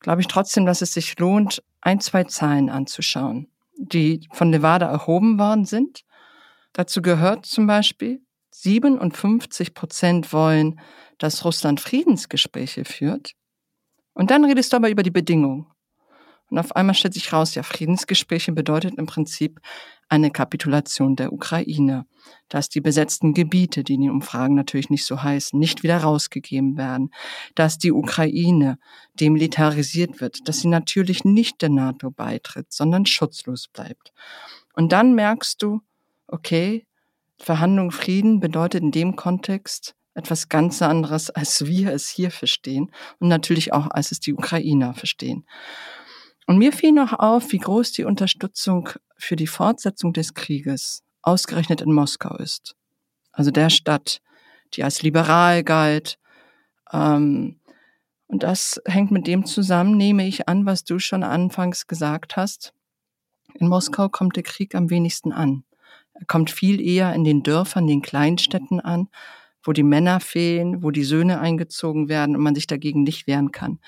glaube 0.00 0.20
ich 0.20 0.26
trotzdem, 0.26 0.66
dass 0.66 0.82
es 0.82 0.92
sich 0.92 1.18
lohnt, 1.18 1.62
ein, 1.84 2.00
zwei 2.00 2.24
Zahlen 2.24 2.70
anzuschauen, 2.70 3.48
die 3.76 4.26
von 4.32 4.50
Nevada 4.50 4.90
erhoben 4.90 5.38
worden 5.38 5.66
sind. 5.66 6.04
Dazu 6.72 7.02
gehört 7.02 7.46
zum 7.46 7.66
Beispiel, 7.66 8.22
57 8.50 9.74
Prozent 9.74 10.32
wollen, 10.32 10.80
dass 11.18 11.44
Russland 11.44 11.80
Friedensgespräche 11.80 12.84
führt. 12.84 13.34
Und 14.14 14.30
dann 14.30 14.44
redest 14.44 14.72
du 14.72 14.76
aber 14.76 14.90
über 14.90 15.02
die 15.02 15.10
Bedingungen. 15.10 15.66
Und 16.50 16.58
auf 16.58 16.76
einmal 16.76 16.94
stellt 16.94 17.14
sich 17.14 17.32
raus, 17.32 17.54
ja, 17.54 17.62
Friedensgespräche 17.62 18.52
bedeutet 18.52 18.94
im 18.98 19.06
Prinzip 19.06 19.60
eine 20.08 20.30
Kapitulation 20.30 21.16
der 21.16 21.32
Ukraine, 21.32 22.06
dass 22.48 22.68
die 22.68 22.80
besetzten 22.80 23.34
Gebiete, 23.34 23.82
die 23.82 23.94
in 23.94 24.02
den 24.02 24.10
Umfragen 24.10 24.54
natürlich 24.54 24.90
nicht 24.90 25.06
so 25.06 25.22
heißen, 25.22 25.58
nicht 25.58 25.82
wieder 25.82 25.98
rausgegeben 25.98 26.76
werden, 26.76 27.10
dass 27.54 27.78
die 27.78 27.92
Ukraine 27.92 28.78
demilitarisiert 29.14 30.20
wird, 30.20 30.48
dass 30.48 30.60
sie 30.60 30.68
natürlich 30.68 31.24
nicht 31.24 31.62
der 31.62 31.70
NATO 31.70 32.10
beitritt, 32.10 32.72
sondern 32.72 33.06
schutzlos 33.06 33.68
bleibt. 33.68 34.12
Und 34.74 34.92
dann 34.92 35.14
merkst 35.14 35.62
du, 35.62 35.80
okay, 36.26 36.86
Verhandlung 37.38 37.90
Frieden 37.90 38.40
bedeutet 38.40 38.82
in 38.82 38.90
dem 38.90 39.16
Kontext 39.16 39.94
etwas 40.14 40.48
ganz 40.48 40.80
anderes, 40.80 41.30
als 41.30 41.66
wir 41.66 41.92
es 41.92 42.08
hier 42.08 42.30
verstehen 42.30 42.92
und 43.18 43.28
natürlich 43.28 43.72
auch, 43.72 43.88
als 43.90 44.12
es 44.12 44.20
die 44.20 44.32
Ukrainer 44.32 44.94
verstehen. 44.94 45.44
Und 46.46 46.58
mir 46.58 46.72
fiel 46.72 46.92
noch 46.92 47.12
auf, 47.12 47.52
wie 47.52 47.58
groß 47.58 47.92
die 47.92 48.04
Unterstützung 48.04 48.90
für 49.16 49.36
die 49.36 49.46
Fortsetzung 49.46 50.12
des 50.12 50.34
Krieges 50.34 51.02
ausgerechnet 51.22 51.80
in 51.80 51.92
Moskau 51.92 52.36
ist. 52.36 52.76
Also 53.32 53.50
der 53.50 53.70
Stadt, 53.70 54.20
die 54.74 54.84
als 54.84 55.02
liberal 55.02 55.64
galt. 55.64 56.18
Ähm, 56.92 57.60
und 58.26 58.42
das 58.42 58.80
hängt 58.86 59.10
mit 59.10 59.26
dem 59.26 59.46
zusammen, 59.46 59.96
nehme 59.96 60.26
ich 60.26 60.48
an, 60.48 60.66
was 60.66 60.84
du 60.84 60.98
schon 60.98 61.22
anfangs 61.22 61.86
gesagt 61.86 62.36
hast. 62.36 62.72
In 63.54 63.68
Moskau 63.68 64.08
kommt 64.08 64.36
der 64.36 64.42
Krieg 64.42 64.74
am 64.74 64.90
wenigsten 64.90 65.32
an. 65.32 65.64
Er 66.14 66.26
kommt 66.26 66.50
viel 66.50 66.80
eher 66.80 67.14
in 67.14 67.24
den 67.24 67.42
Dörfern, 67.42 67.86
den 67.86 68.02
Kleinstädten 68.02 68.80
an, 68.80 69.08
wo 69.62 69.72
die 69.72 69.82
Männer 69.82 70.20
fehlen, 70.20 70.82
wo 70.82 70.90
die 70.90 71.04
Söhne 71.04 71.40
eingezogen 71.40 72.08
werden 72.08 72.36
und 72.36 72.42
man 72.42 72.54
sich 72.54 72.66
dagegen 72.66 73.02
nicht 73.02 73.26
wehren 73.26 73.50
kann. 73.50 73.78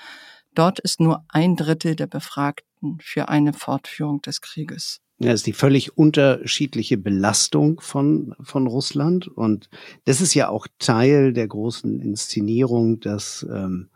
Dort 0.57 0.79
ist 0.79 0.99
nur 0.99 1.23
ein 1.27 1.55
Drittel 1.55 1.95
der 1.95 2.07
Befragten 2.07 2.97
für 2.99 3.29
eine 3.29 3.53
Fortführung 3.53 4.23
des 4.23 4.41
Krieges. 4.41 5.01
Ja, 5.19 5.29
das 5.29 5.41
ist 5.41 5.47
die 5.47 5.53
völlig 5.53 5.99
unterschiedliche 5.99 6.97
Belastung 6.97 7.79
von, 7.79 8.33
von 8.41 8.65
Russland. 8.65 9.27
Und 9.27 9.69
das 10.05 10.19
ist 10.19 10.33
ja 10.33 10.49
auch 10.49 10.65
Teil 10.79 11.31
der 11.31 11.47
großen 11.47 11.99
Inszenierung, 11.99 12.99
dass 12.99 13.45
ähm, 13.47 13.89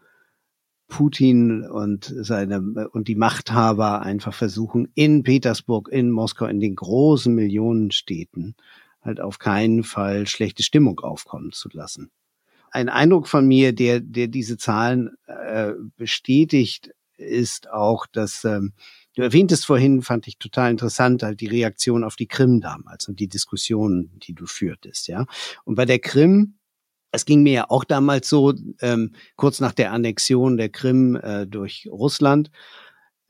Putin 0.88 1.64
und 1.64 2.14
seine 2.16 2.90
und 2.92 3.08
die 3.08 3.16
Machthaber 3.16 4.04
einfach 4.04 4.36
versuchen 4.36 4.92
in 4.94 5.24
Petersburg, 5.24 5.90
in 5.92 6.12
Moskau, 6.12 6.46
in 6.46 6.60
den 6.60 6.76
großen 6.76 7.34
Millionenstädten 7.34 8.56
halt 9.02 9.20
auf 9.20 9.40
keinen 9.40 9.84
Fall 9.84 10.28
schlechte 10.28 10.62
Stimmung 10.62 11.00
aufkommen 11.00 11.54
zu 11.54 11.70
lassen. 11.72 12.12
Ein 12.72 12.90
Eindruck 12.90 13.28
von 13.28 13.48
mir, 13.48 13.74
der 13.74 14.00
der 14.00 14.28
diese 14.28 14.58
Zahlen 14.58 15.12
äh, 15.28 15.74
bestätigt, 15.98 16.92
ist 17.18 17.70
auch, 17.70 18.08
dass 18.08 18.44
ähm, 18.46 18.74
Du 19.14 19.24
erwähntest 19.24 19.66
vorhin, 19.66 20.02
fand 20.02 20.28
ich 20.28 20.38
total 20.38 20.72
interessant, 20.72 21.22
halt 21.22 21.42
die 21.42 21.48
Reaktion 21.48 22.06
auf 22.06 22.16
die 22.16 22.28
Krim 22.28 22.62
damals 22.62 23.10
und 23.10 23.20
die 23.20 23.28
Diskussionen, 23.28 24.18
die 24.20 24.34
du 24.34 24.46
führtest, 24.46 25.10
ja. 25.10 25.26
Und 25.66 25.76
bei 25.76 25.86
der 25.86 26.00
Krim, 26.00 26.58
es 27.12 27.26
ging 27.26 27.44
mir 27.44 27.54
ja 27.54 27.66
auch 27.70 27.84
damals 27.84 28.30
so, 28.30 28.54
ähm, 28.80 29.14
kurz 29.36 29.60
nach 29.60 29.74
der 29.74 29.92
Annexion 29.92 30.56
der 30.56 30.70
Krim 30.70 31.18
äh, 31.18 31.46
durch 31.46 31.90
Russland, 31.92 32.52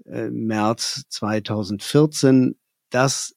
äh, 0.06 0.30
März 0.30 1.04
2014, 1.10 2.56
dass 2.92 3.36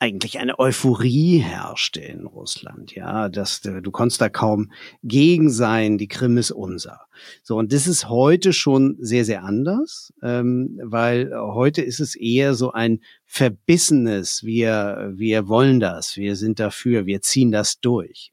eigentlich 0.00 0.38
eine 0.38 0.58
Euphorie 0.58 1.38
herrschte 1.38 2.00
in 2.00 2.26
Russland, 2.26 2.94
ja, 2.94 3.28
dass 3.28 3.60
du, 3.60 3.82
du 3.82 3.90
konntest 3.90 4.20
da 4.20 4.28
kaum 4.28 4.70
gegen 5.02 5.50
sein, 5.50 5.98
die 5.98 6.06
Krim 6.06 6.38
ist 6.38 6.52
unser. 6.52 7.00
So, 7.42 7.56
und 7.56 7.72
das 7.72 7.88
ist 7.88 8.08
heute 8.08 8.52
schon 8.52 8.96
sehr, 9.00 9.24
sehr 9.24 9.42
anders, 9.42 10.12
ähm, 10.22 10.78
weil 10.84 11.32
heute 11.34 11.82
ist 11.82 11.98
es 11.98 12.14
eher 12.14 12.54
so 12.54 12.72
ein 12.72 13.00
verbissenes, 13.24 14.44
wir, 14.44 15.12
wir 15.14 15.48
wollen 15.48 15.80
das, 15.80 16.16
wir 16.16 16.36
sind 16.36 16.60
dafür, 16.60 17.06
wir 17.06 17.20
ziehen 17.20 17.50
das 17.50 17.80
durch 17.80 18.30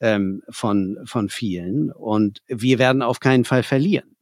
ähm, 0.00 0.42
von, 0.50 0.98
von 1.04 1.30
vielen 1.30 1.90
und 1.92 2.42
wir 2.46 2.78
werden 2.78 3.00
auf 3.00 3.20
keinen 3.20 3.44
Fall 3.44 3.62
verlieren. 3.62 4.16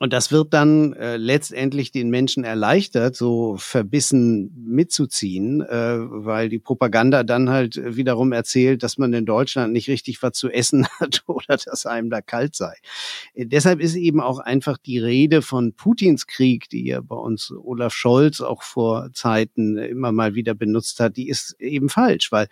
Und 0.00 0.12
das 0.12 0.30
wird 0.30 0.54
dann 0.54 0.92
äh, 0.92 1.16
letztendlich 1.16 1.90
den 1.90 2.08
Menschen 2.08 2.44
erleichtert, 2.44 3.16
so 3.16 3.56
verbissen 3.58 4.52
mitzuziehen, 4.56 5.60
äh, 5.60 5.96
weil 5.98 6.48
die 6.48 6.60
Propaganda 6.60 7.24
dann 7.24 7.50
halt 7.50 7.80
wiederum 7.84 8.32
erzählt, 8.32 8.84
dass 8.84 8.96
man 8.96 9.12
in 9.12 9.26
Deutschland 9.26 9.72
nicht 9.72 9.88
richtig 9.88 10.22
was 10.22 10.32
zu 10.34 10.50
essen 10.50 10.86
hat 11.00 11.24
oder 11.26 11.56
dass 11.56 11.84
einem 11.84 12.10
da 12.10 12.20
kalt 12.20 12.54
sei. 12.54 12.74
Äh, 13.34 13.46
deshalb 13.46 13.80
ist 13.80 13.96
eben 13.96 14.20
auch 14.20 14.38
einfach 14.38 14.78
die 14.78 14.98
Rede 14.98 15.42
von 15.42 15.72
Putins 15.72 16.28
Krieg, 16.28 16.68
die 16.68 16.86
ja 16.86 17.00
bei 17.00 17.16
uns 17.16 17.50
Olaf 17.50 17.92
Scholz 17.92 18.40
auch 18.40 18.62
vor 18.62 19.12
Zeiten 19.12 19.78
immer 19.78 20.12
mal 20.12 20.36
wieder 20.36 20.54
benutzt 20.54 21.00
hat, 21.00 21.16
die 21.16 21.28
ist 21.28 21.56
eben 21.58 21.88
falsch, 21.88 22.30
weil 22.30 22.46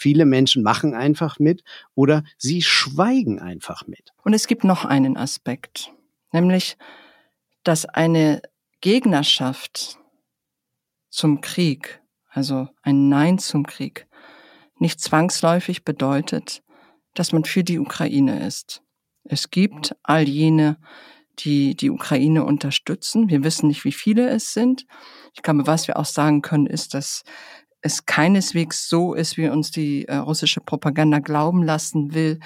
Viele 0.00 0.26
Menschen 0.26 0.62
machen 0.62 0.94
einfach 0.94 1.40
mit 1.40 1.64
oder 1.96 2.22
sie 2.36 2.62
schweigen 2.62 3.40
einfach 3.40 3.88
mit. 3.88 4.12
Und 4.22 4.32
es 4.32 4.46
gibt 4.46 4.62
noch 4.62 4.84
einen 4.84 5.16
Aspekt 5.16 5.90
nämlich 6.32 6.76
dass 7.64 7.84
eine 7.84 8.40
Gegnerschaft 8.80 9.98
zum 11.10 11.40
Krieg, 11.40 12.00
also 12.30 12.68
ein 12.82 13.08
Nein 13.08 13.38
zum 13.38 13.66
Krieg, 13.66 14.06
nicht 14.78 15.00
zwangsläufig 15.00 15.84
bedeutet, 15.84 16.62
dass 17.14 17.32
man 17.32 17.44
für 17.44 17.64
die 17.64 17.78
Ukraine 17.78 18.46
ist. 18.46 18.82
Es 19.24 19.50
gibt 19.50 19.96
all 20.02 20.28
jene, 20.28 20.78
die 21.40 21.74
die 21.74 21.90
Ukraine 21.90 22.44
unterstützen. 22.44 23.28
Wir 23.28 23.44
wissen 23.44 23.68
nicht, 23.68 23.84
wie 23.84 23.92
viele 23.92 24.28
es 24.30 24.54
sind. 24.54 24.86
Ich 25.34 25.42
glaube, 25.42 25.66
was 25.66 25.88
wir 25.88 25.98
auch 25.98 26.06
sagen 26.06 26.42
können, 26.42 26.66
ist, 26.66 26.94
dass 26.94 27.22
es 27.80 28.06
keineswegs 28.06 28.88
so 28.88 29.14
ist, 29.14 29.36
wie 29.36 29.48
uns 29.48 29.70
die 29.70 30.06
äh, 30.06 30.16
russische 30.16 30.60
Propaganda 30.60 31.18
glauben 31.18 31.62
lassen 31.62 32.14
will, 32.14 32.40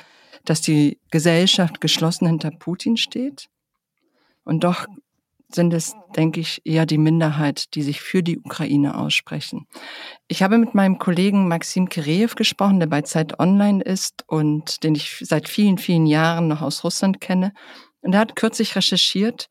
dass 0.44 0.60
die 0.60 0.98
Gesellschaft 1.10 1.80
geschlossen 1.80 2.26
hinter 2.26 2.50
Putin 2.50 2.96
steht. 2.96 3.48
Und 4.44 4.64
doch 4.64 4.86
sind 5.54 5.72
es, 5.74 5.94
denke 6.16 6.40
ich, 6.40 6.62
eher 6.64 6.86
die 6.86 6.98
Minderheit, 6.98 7.74
die 7.74 7.82
sich 7.82 8.00
für 8.00 8.22
die 8.22 8.38
Ukraine 8.38 8.96
aussprechen. 8.96 9.66
Ich 10.28 10.42
habe 10.42 10.58
mit 10.58 10.74
meinem 10.74 10.98
Kollegen 10.98 11.48
Maxim 11.48 11.88
Kireev 11.88 12.34
gesprochen, 12.34 12.80
der 12.80 12.86
bei 12.86 13.02
Zeit 13.02 13.38
Online 13.38 13.82
ist 13.82 14.24
und 14.26 14.82
den 14.82 14.94
ich 14.94 15.18
seit 15.20 15.48
vielen, 15.48 15.78
vielen 15.78 16.06
Jahren 16.06 16.48
noch 16.48 16.62
aus 16.62 16.84
Russland 16.84 17.20
kenne. 17.20 17.52
Und 18.00 18.14
er 18.14 18.20
hat 18.20 18.36
kürzlich 18.36 18.74
recherchiert, 18.76 19.48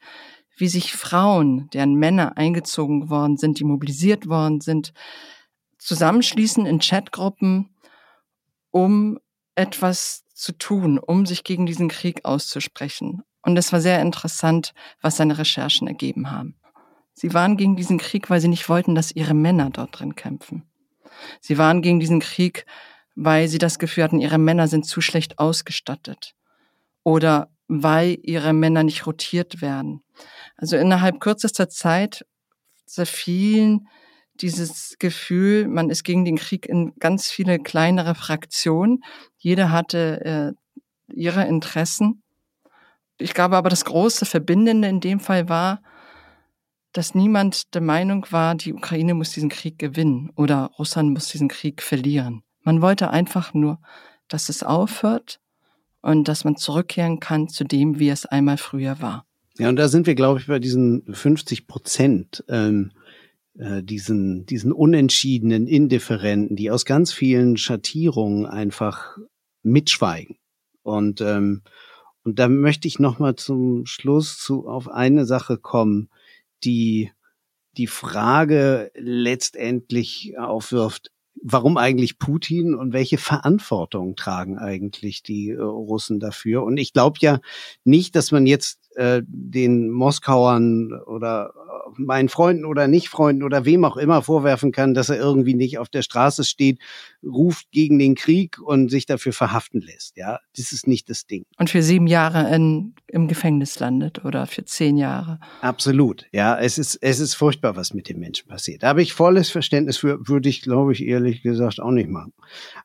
wie 0.57 0.67
sich 0.67 0.93
Frauen, 0.93 1.69
deren 1.73 1.95
Männer 1.95 2.37
eingezogen 2.37 3.09
worden 3.09 3.37
sind, 3.37 3.59
die 3.59 3.63
mobilisiert 3.63 4.27
worden 4.27 4.61
sind, 4.61 4.93
zusammenschließen 5.77 6.65
in 6.65 6.79
Chatgruppen, 6.79 7.75
um 8.69 9.19
etwas 9.55 10.23
zu 10.33 10.51
tun, 10.53 10.99
um 10.99 11.25
sich 11.25 11.43
gegen 11.43 11.65
diesen 11.65 11.89
Krieg 11.89 12.25
auszusprechen. 12.25 13.23
Und 13.43 13.57
es 13.57 13.73
war 13.73 13.81
sehr 13.81 14.01
interessant, 14.01 14.73
was 15.01 15.17
seine 15.17 15.37
Recherchen 15.37 15.87
ergeben 15.87 16.31
haben. 16.31 16.55
Sie 17.13 17.33
waren 17.33 17.57
gegen 17.57 17.75
diesen 17.75 17.97
Krieg, 17.97 18.29
weil 18.29 18.39
sie 18.41 18.47
nicht 18.47 18.69
wollten, 18.69 18.95
dass 18.95 19.11
ihre 19.11 19.33
Männer 19.33 19.69
dort 19.69 19.99
drin 19.99 20.15
kämpfen. 20.15 20.63
Sie 21.39 21.57
waren 21.57 21.81
gegen 21.81 21.99
diesen 21.99 22.19
Krieg, 22.19 22.65
weil 23.15 23.47
sie 23.47 23.57
das 23.57 23.79
Gefühl 23.79 24.03
hatten, 24.03 24.21
ihre 24.21 24.37
Männer 24.37 24.67
sind 24.67 24.85
zu 24.85 25.01
schlecht 25.01 25.39
ausgestattet. 25.39 26.33
Oder 27.03 27.49
weil 27.67 28.17
ihre 28.21 28.53
Männer 28.53 28.83
nicht 28.83 29.05
rotiert 29.05 29.61
werden. 29.61 30.03
Also 30.57 30.77
innerhalb 30.77 31.19
kürzester 31.19 31.69
Zeit 31.69 32.25
zerfielen 32.85 33.87
dieses 34.41 34.97
Gefühl, 34.99 35.67
man 35.67 35.89
ist 35.89 36.03
gegen 36.03 36.25
den 36.25 36.37
Krieg 36.37 36.67
in 36.67 36.93
ganz 36.99 37.29
viele 37.29 37.59
kleinere 37.59 38.15
Fraktionen. 38.15 39.03
Jeder 39.37 39.71
hatte 39.71 40.55
äh, 40.57 41.13
ihre 41.13 41.45
Interessen. 41.45 42.20
Ich 43.21 43.33
glaube 43.33 43.55
aber, 43.55 43.69
das 43.69 43.85
große 43.85 44.25
Verbindende 44.25 44.87
in 44.87 44.99
dem 44.99 45.19
Fall 45.19 45.47
war, 45.49 45.81
dass 46.93 47.15
niemand 47.15 47.73
der 47.73 47.81
Meinung 47.81 48.25
war, 48.31 48.55
die 48.55 48.73
Ukraine 48.73 49.13
muss 49.13 49.31
diesen 49.31 49.49
Krieg 49.49 49.79
gewinnen 49.79 50.31
oder 50.35 50.71
Russland 50.77 51.11
muss 51.11 51.27
diesen 51.27 51.47
Krieg 51.47 51.81
verlieren. 51.81 52.43
Man 52.63 52.81
wollte 52.81 53.09
einfach 53.11 53.53
nur, 53.53 53.79
dass 54.27 54.49
es 54.49 54.63
aufhört 54.63 55.39
und 56.01 56.27
dass 56.27 56.43
man 56.43 56.57
zurückkehren 56.57 57.19
kann 57.19 57.47
zu 57.47 57.63
dem, 57.63 57.99
wie 57.99 58.09
es 58.09 58.25
einmal 58.25 58.57
früher 58.57 59.01
war. 59.01 59.25
Ja, 59.57 59.69
und 59.69 59.75
da 59.75 59.87
sind 59.87 60.07
wir, 60.07 60.15
glaube 60.15 60.39
ich, 60.39 60.47
bei 60.47 60.59
diesen 60.59 61.03
50 61.13 61.67
Prozent, 61.67 62.43
ähm, 62.49 62.91
äh, 63.57 63.83
diesen, 63.83 64.45
diesen 64.45 64.71
unentschiedenen, 64.71 65.67
indifferenten, 65.67 66.55
die 66.55 66.71
aus 66.71 66.85
ganz 66.85 67.13
vielen 67.13 67.57
Schattierungen 67.57 68.45
einfach 68.45 69.17
mitschweigen. 69.61 70.37
Und 70.83 71.21
ähm, 71.21 71.61
und 72.23 72.39
da 72.39 72.47
möchte 72.47 72.87
ich 72.87 72.99
noch 72.99 73.19
mal 73.19 73.35
zum 73.35 73.85
Schluss 73.85 74.37
zu 74.37 74.67
auf 74.67 74.87
eine 74.87 75.25
Sache 75.25 75.57
kommen, 75.57 76.09
die 76.63 77.11
die 77.77 77.87
Frage 77.87 78.91
letztendlich 78.95 80.37
aufwirft, 80.37 81.11
warum 81.41 81.77
eigentlich 81.77 82.19
Putin 82.19 82.75
und 82.75 82.93
welche 82.93 83.17
Verantwortung 83.17 84.15
tragen 84.15 84.57
eigentlich 84.57 85.23
die 85.23 85.49
äh, 85.49 85.61
Russen 85.61 86.19
dafür? 86.19 86.63
Und 86.63 86.77
ich 86.77 86.93
glaube 86.93 87.17
ja 87.21 87.39
nicht, 87.83 88.15
dass 88.15 88.31
man 88.31 88.45
jetzt 88.45 88.90
äh, 88.95 89.21
den 89.25 89.89
Moskauern 89.89 90.93
oder 91.05 91.53
meinen 91.97 92.29
Freunden 92.29 92.65
oder 92.65 92.87
Nicht-Freunden 92.87 93.43
oder 93.43 93.65
wem 93.65 93.85
auch 93.85 93.97
immer 93.97 94.21
vorwerfen 94.21 94.71
kann, 94.71 94.93
dass 94.93 95.09
er 95.09 95.17
irgendwie 95.17 95.53
nicht 95.53 95.77
auf 95.77 95.89
der 95.89 96.01
Straße 96.01 96.43
steht, 96.43 96.79
ruft 97.23 97.71
gegen 97.71 97.99
den 97.99 98.15
Krieg 98.15 98.59
und 98.59 98.89
sich 98.89 99.05
dafür 99.05 99.33
verhaften 99.33 99.81
lässt. 99.81 100.17
Ja, 100.17 100.39
das 100.55 100.71
ist 100.71 100.87
nicht 100.87 101.09
das 101.09 101.25
Ding. 101.25 101.45
Und 101.57 101.69
für 101.69 101.83
sieben 101.83 102.07
Jahre 102.07 102.53
in, 102.53 102.95
im 103.07 103.27
Gefängnis 103.27 103.79
landet 103.79 104.23
oder 104.25 104.47
für 104.47 104.65
zehn 104.65 104.97
Jahre. 104.97 105.39
Absolut. 105.61 106.25
Ja, 106.31 106.57
es 106.57 106.77
ist, 106.77 106.95
es 107.01 107.19
ist 107.19 107.35
furchtbar, 107.35 107.75
was 107.75 107.93
mit 107.93 108.09
dem 108.09 108.19
Menschen 108.19 108.47
passiert. 108.47 108.83
Da 108.83 108.87
habe 108.87 109.01
ich 109.01 109.13
volles 109.13 109.49
Verständnis 109.49 109.97
für, 109.97 110.27
würde 110.27 110.49
ich, 110.49 110.61
glaube 110.61 110.93
ich, 110.93 111.05
ehrlich 111.05 111.41
gesagt 111.41 111.79
auch 111.79 111.91
nicht 111.91 112.09
machen. 112.09 112.33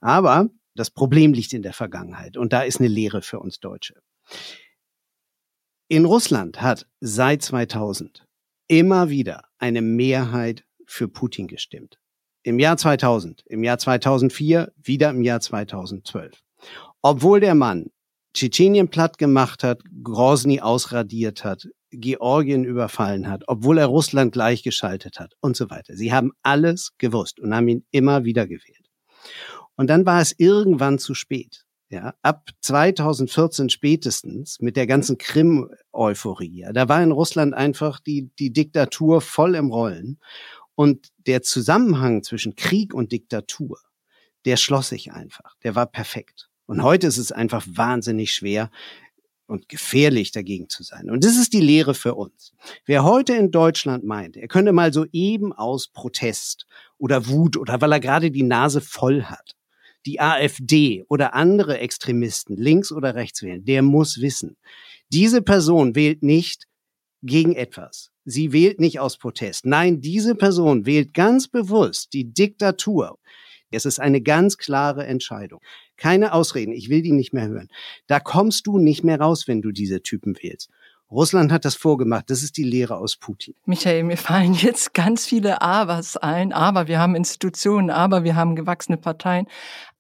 Aber 0.01 0.49
das 0.75 0.91
Problem 0.91 1.33
liegt 1.33 1.53
in 1.53 1.63
der 1.63 1.73
Vergangenheit 1.73 2.37
und 2.37 2.53
da 2.53 2.63
ist 2.63 2.81
eine 2.81 2.89
Lehre 2.89 3.23
für 3.23 3.41
uns 3.41 3.61
Deutsche. 3.61 3.95
In 5.89 6.05
Russland 6.05 6.61
hat 6.61 6.89
seit 6.99 7.43
2000 7.43 8.27
immer 8.67 9.09
wieder 9.09 9.45
eine 9.59 9.83
Mehrheit 9.83 10.65
für 10.85 11.07
Putin 11.07 11.47
gestimmt. 11.47 12.01
Im 12.43 12.59
Jahr 12.59 12.77
2000, 12.77 13.45
im 13.47 13.63
Jahr 13.63 13.79
2004, 13.79 14.73
wieder 14.83 15.11
im 15.11 15.23
Jahr 15.23 15.39
2012. 15.39 16.43
Obwohl 17.03 17.39
der 17.39 17.55
Mann 17.55 17.93
Tschetschenien 18.35 18.89
platt 18.89 19.17
gemacht 19.17 19.63
hat, 19.63 19.81
Grozny 20.03 20.61
ausradiert 20.61 21.45
hat, 21.45 21.69
Georgien 21.93 22.65
überfallen 22.65 23.29
hat, 23.29 23.45
obwohl 23.47 23.79
er 23.79 23.87
Russland 23.87 24.33
gleichgeschaltet 24.33 25.21
hat 25.21 25.35
und 25.41 25.57
so 25.57 25.71
weiter. 25.71 25.95
Sie 25.95 26.13
haben 26.13 26.33
alles 26.43 26.95
gewusst 26.99 27.39
und 27.39 27.55
haben 27.55 27.69
ihn 27.69 27.87
immer 27.93 28.25
wieder 28.25 28.49
gewählt. 28.49 28.91
Und 29.77 29.89
dann 29.89 30.05
war 30.05 30.21
es 30.21 30.35
irgendwann 30.37 30.99
zu 30.99 31.15
spät. 31.15 31.66
Ja, 31.89 32.15
ab 32.23 32.51
2014 32.63 33.71
spätestens 33.71 34.59
mit 34.61 34.77
der 34.77 34.89
ganzen 34.89 35.19
Krim-Euphorie. 35.19 36.61
Ja, 36.61 36.73
da 36.73 36.89
war 36.89 37.03
in 37.03 37.13
Russland 37.13 37.55
einfach 37.55 38.01
die, 38.01 38.31
die 38.39 38.53
Diktatur 38.53 39.21
voll 39.21 39.55
im 39.55 39.71
Rollen. 39.71 40.19
Und 40.75 41.09
der 41.27 41.43
Zusammenhang 41.43 42.23
zwischen 42.23 42.57
Krieg 42.57 42.93
und 42.93 43.13
Diktatur, 43.13 43.79
der 44.45 44.57
schloss 44.57 44.89
sich 44.89 45.13
einfach. 45.13 45.55
Der 45.63 45.75
war 45.75 45.87
perfekt. 45.87 46.51
Und 46.67 46.83
heute 46.83 47.07
ist 47.07 47.19
es 47.19 47.31
einfach 47.31 47.65
wahnsinnig 47.69 48.33
schwer, 48.33 48.71
und 49.47 49.69
gefährlich 49.69 50.33
dagegen 50.33 50.69
zu 50.69 50.83
sein. 50.83 51.11
Und 51.11 51.25
das 51.25 51.37
ist 51.37 51.53
die 51.53 51.61
Lehre 51.61 51.95
für 51.95 52.15
uns. 52.15 52.53
Wer 52.85 53.05
heute 53.05 53.35
in 53.35 53.51
Deutschland 53.51 54.05
meint, 54.05 54.37
er 54.37 54.49
könne 54.49 54.73
mal 54.73 54.93
so 54.93 55.07
eben 55.13 55.53
aus 55.53 55.89
Protest 55.89 56.67
oder 56.99 57.29
Wut 57.29 57.57
oder 57.57 57.81
weil 57.81 57.93
er 57.93 58.01
gerade 58.01 58.31
die 58.31 58.43
Nase 58.43 58.81
voll 58.81 59.25
hat, 59.25 59.53
die 60.07 60.21
AfD 60.21 61.05
oder 61.09 61.35
andere 61.35 61.79
Extremisten 61.79 62.57
links 62.57 62.93
oder 62.93 63.15
rechts 63.15 63.43
wählen, 63.43 63.65
der 63.65 63.83
muss 63.83 64.21
wissen, 64.21 64.57
diese 65.13 65.43
Person 65.43 65.95
wählt 65.95 66.23
nicht 66.23 66.65
gegen 67.23 67.55
etwas. 67.55 68.11
Sie 68.25 68.53
wählt 68.53 68.81
nicht 68.81 68.99
aus 69.01 69.19
Protest. 69.19 69.67
Nein, 69.67 70.01
diese 70.01 70.35
Person 70.35 70.87
wählt 70.87 71.15
ganz 71.15 71.49
bewusst 71.49 72.13
die 72.13 72.33
Diktatur. 72.33 73.19
Es 73.71 73.85
ist 73.85 74.01
eine 74.01 74.21
ganz 74.21 74.57
klare 74.57 75.07
Entscheidung. 75.07 75.61
Keine 75.97 76.33
Ausreden, 76.33 76.73
ich 76.73 76.89
will 76.89 77.03
die 77.03 77.13
nicht 77.13 77.33
mehr 77.33 77.49
hören. 77.49 77.69
Da 78.07 78.21
kommst 78.21 78.67
du 78.67 78.79
nicht 78.79 79.05
mehr 79.05 79.21
raus, 79.21 79.49
wenn 79.49 79.63
du 79.63 79.71
diese 79.71 80.03
Typen 80.03 80.37
wählst. 80.41 80.71
Russland 81.11 81.53
hat 81.53 81.65
das 81.65 81.77
vorgemacht. 81.77 82.31
Das 82.31 82.43
ist 82.43 82.57
die 82.57 82.65
Lehre 82.65 82.97
aus 82.97 83.17
Putin. 83.17 83.55
Michael, 83.65 84.03
mir 84.03 84.17
fallen 84.17 84.55
jetzt 84.61 84.93
ganz 84.93 85.25
viele 85.27 85.63
Abers 85.63 86.17
ein. 86.17 86.53
Aber 86.53 86.89
wir 86.89 86.99
haben 86.99 87.15
Institutionen, 87.15 87.91
aber 87.91 88.25
wir 88.25 88.35
haben 88.35 88.57
gewachsene 88.57 88.97
Parteien. 88.97 89.47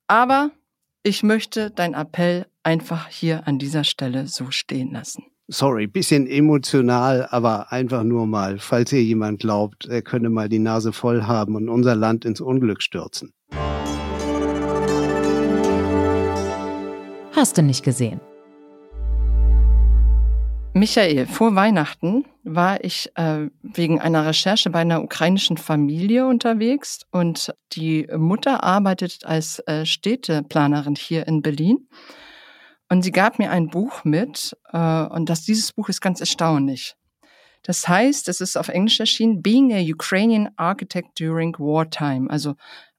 Aber 0.08 0.52
ich 1.02 1.24
möchte 1.24 1.70
dein 1.70 1.94
Appell 1.94 2.46
einfach 2.62 3.08
hier 3.08 3.48
an 3.48 3.58
dieser 3.58 3.82
Stelle 3.82 4.28
so 4.28 4.52
stehen 4.52 4.92
lassen. 4.92 5.24
Sorry, 5.48 5.86
bisschen 5.86 6.28
emotional, 6.28 7.26
aber 7.30 7.72
einfach 7.72 8.04
nur 8.04 8.26
mal, 8.26 8.58
falls 8.58 8.92
ihr 8.92 9.02
jemand 9.02 9.40
glaubt, 9.40 9.86
er 9.86 10.02
könne 10.02 10.30
mal 10.30 10.48
die 10.48 10.58
Nase 10.58 10.92
voll 10.92 11.22
haben 11.24 11.54
und 11.56 11.68
unser 11.68 11.94
Land 11.94 12.24
ins 12.24 12.40
Unglück 12.40 12.82
stürzen. 12.82 13.32
Hast 17.32 17.58
du 17.58 17.62
nicht 17.62 17.84
gesehen? 17.84 18.20
Michael, 20.72 21.26
vor 21.26 21.54
Weihnachten 21.54 22.24
war 22.46 22.82
ich 22.84 23.10
äh, 23.16 23.48
wegen 23.62 24.00
einer 24.00 24.24
Recherche 24.24 24.70
bei 24.70 24.80
einer 24.80 25.02
ukrainischen 25.02 25.56
Familie 25.56 26.26
unterwegs 26.26 27.00
und 27.10 27.52
die 27.72 28.06
Mutter 28.16 28.62
arbeitet 28.62 29.24
als 29.24 29.58
äh, 29.66 29.84
Städteplanerin 29.84 30.94
hier 30.94 31.26
in 31.26 31.42
Berlin. 31.42 31.88
Und 32.88 33.02
sie 33.02 33.10
gab 33.10 33.38
mir 33.40 33.50
ein 33.50 33.68
Buch 33.68 34.04
mit 34.04 34.56
äh, 34.72 35.02
und 35.06 35.28
das, 35.28 35.42
dieses 35.42 35.72
Buch 35.72 35.88
ist 35.88 36.00
ganz 36.00 36.20
erstaunlich. 36.20 36.94
Das 37.62 37.88
heißt, 37.88 38.28
es 38.28 38.40
ist 38.40 38.56
auf 38.56 38.68
Englisch 38.68 39.00
erschienen, 39.00 39.42
Being 39.42 39.72
a 39.72 39.80
Ukrainian 39.80 40.50
Architect 40.56 41.18
During 41.18 41.52
Wartime. 41.58 42.30
Also 42.30 42.54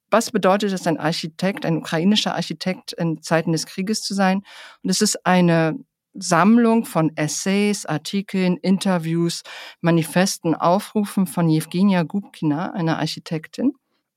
was 0.10 0.32
bedeutet 0.32 0.72
es, 0.72 0.88
ein 0.88 0.98
Architekt, 0.98 1.66
ein 1.66 1.78
ukrainischer 1.78 2.36
Architekt 2.36 2.94
in 2.94 3.22
Zeiten 3.22 3.52
des 3.54 3.66
Krieges 3.66 4.02
zu 4.02 4.14
sein? 4.14 4.44
Und 4.84 4.90
es 4.90 5.02
ist 5.02 5.26
eine 5.26 5.78
Sammlung 6.20 6.86
von 6.86 7.16
Essays, 7.16 7.86
Artikeln, 7.86 8.58
Interviews, 8.58 9.44
Manifesten, 9.82 10.56
Aufrufen 10.56 11.28
von 11.28 11.50
Jewgenia 11.50 12.04
Gubkina, 12.04 12.72
einer 12.72 13.00
Architektin. 13.00 13.74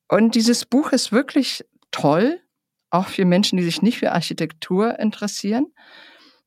Und 0.08 0.34
dieses 0.34 0.64
Buch 0.64 0.92
ist 0.92 1.12
wirklich 1.12 1.64
toll, 1.90 2.40
auch 2.90 3.06
für 3.08 3.24
Menschen, 3.24 3.56
die 3.56 3.64
sich 3.64 3.82
nicht 3.82 3.98
für 3.98 4.12
Architektur 4.12 4.98
interessieren, 4.98 5.66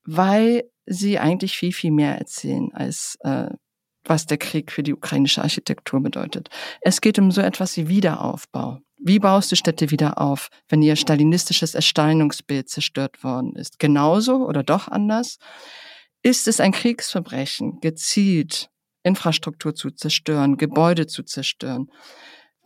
weil 0.04 0.64
sie 0.86 1.20
eigentlich 1.20 1.56
viel, 1.56 1.72
viel 1.72 1.92
mehr 1.92 2.18
erzählen, 2.18 2.74
als 2.74 3.18
äh, 3.22 3.48
was 4.06 4.26
der 4.26 4.38
Krieg 4.38 4.72
für 4.72 4.84
die 4.84 4.94
ukrainische 4.94 5.42
Architektur 5.42 6.02
bedeutet. 6.02 6.50
Es 6.82 7.00
geht 7.00 7.20
um 7.20 7.32
so 7.32 7.42
etwas 7.42 7.78
wie 7.78 7.88
Wiederaufbau. 7.88 8.80
Wie 9.06 9.20
baust 9.20 9.52
du 9.52 9.58
Städte 9.58 9.92
wieder 9.92 10.22
auf, 10.22 10.48
wenn 10.70 10.82
ihr 10.82 10.96
stalinistisches 10.96 11.76
Erscheinungsbild 11.76 12.70
zerstört 12.70 13.22
worden 13.22 13.54
ist? 13.54 13.78
Genauso 13.78 14.48
oder 14.48 14.64
doch 14.64 14.88
anders? 14.88 15.40
Ist 16.22 16.48
es 16.48 16.62
ein 16.62 16.72
Kriegsverbrechen, 16.72 17.82
gezielt 17.82 18.70
Infrastruktur 19.04 19.76
zu 19.76 19.92
zerstören, 19.92 20.56
Gebäude 20.56 21.06
zu 21.06 21.24
zerstören? 21.24 21.92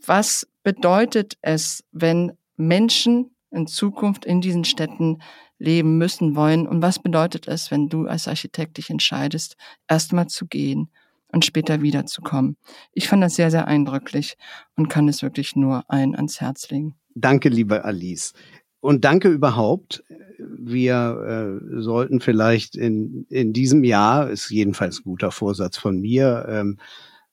Was 0.05 0.47
bedeutet 0.61 1.39
es, 1.41 1.83
wenn 1.91 2.33
Menschen 2.55 3.35
in 3.49 3.65
Zukunft 3.65 4.23
in 4.23 4.39
diesen 4.39 4.63
Städten 4.63 5.23
leben 5.57 5.97
müssen 5.97 6.35
wollen? 6.35 6.67
Und 6.67 6.83
was 6.83 6.99
bedeutet 6.99 7.47
es, 7.47 7.71
wenn 7.71 7.89
du 7.89 8.05
als 8.05 8.27
Architekt 8.27 8.77
dich 8.77 8.91
entscheidest, 8.91 9.57
erstmal 9.87 10.27
zu 10.27 10.45
gehen 10.45 10.91
und 11.37 11.45
später 11.45 11.83
wiederzukommen. 11.83 12.57
Ich 12.93 13.07
fand 13.07 13.21
das 13.21 13.35
sehr, 13.35 13.51
sehr 13.51 13.67
eindrücklich 13.67 14.37
und 14.75 14.89
kann 14.89 15.07
es 15.07 15.21
wirklich 15.21 15.55
nur 15.55 15.83
allen 15.87 16.15
ans 16.15 16.41
Herz 16.41 16.71
legen. 16.71 16.95
Danke, 17.13 17.49
liebe 17.49 17.85
Alice. 17.85 18.33
Und 18.79 19.05
danke 19.05 19.29
überhaupt. 19.29 20.03
Wir 20.39 21.59
äh, 21.61 21.79
sollten 21.79 22.21
vielleicht 22.21 22.75
in, 22.75 23.27
in 23.29 23.53
diesem 23.53 23.83
Jahr, 23.83 24.31
ist 24.31 24.49
jedenfalls 24.49 24.99
ein 24.99 25.03
guter 25.03 25.29
Vorsatz 25.29 25.77
von 25.77 26.01
mir, 26.01 26.47
ähm, 26.49 26.79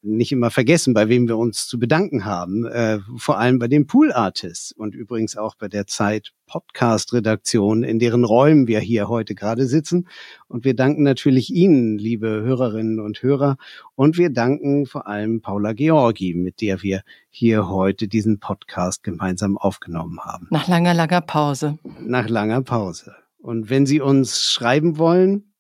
nicht 0.05 0.33
immer 0.33 0.51
vergessen, 0.51 0.95
bei 0.95 1.09
wem 1.09 1.27
wir 1.29 1.39
uns 1.39 1.67
zu 1.67 1.79
bedanken 1.79 2.25
haben. 2.25 2.67
Äh, 2.67 2.99
vor 3.17 3.39
allem 3.39 3.59
bei 3.59 3.69
den 3.69 3.87
Pool 3.87 4.13
Artists 4.13 4.73
und 4.73 4.95
übrigens 4.95 5.37
auch 5.37 5.57
bei 5.57 5.69
der 5.69 5.87
Zeit 5.87 6.33
Podcast 6.47 7.13
Redaktion, 7.13 7.83
in 7.83 7.99
deren 7.99 8.25
Räumen 8.25 8.67
wir 8.67 8.81
hier 8.81 9.09
heute 9.09 9.35
gerade 9.35 9.67
sitzen. 9.67 10.07
Und 10.47 10.65
wir 10.65 10.75
danken 10.75 11.03
natürlich 11.03 11.51
Ihnen, 11.53 11.99
liebe 11.99 12.29
Hörerinnen 12.29 13.01
und 13.01 13.23
Hörer. 13.23 13.57
Und 13.95 14.19
wir 14.19 14.31
danken 14.31 14.87
vor 14.87 15.07
allem 15.07 15.41
Paula 15.41 15.73
Georgi, 15.73 16.35
mit 16.35 16.61
der 16.61 16.83
wir 16.83 17.03
hier 17.31 17.69
heute 17.69 18.07
diesen 18.07 18.39
Podcast 18.41 19.03
gemeinsam 19.03 19.57
aufgenommen 19.57 20.21
haben. 20.21 20.49
Nach 20.51 20.69
langer, 20.69 20.95
langer 20.95 21.23
Pause. 21.23 21.79
Nach 22.01 22.29
langer 22.29 22.63
Pause. 22.63 23.15
Und 23.39 23.71
wenn 23.71 23.87
Sie 23.87 24.01
uns 24.01 24.51
schreiben 24.51 24.99
wollen, 24.99 25.54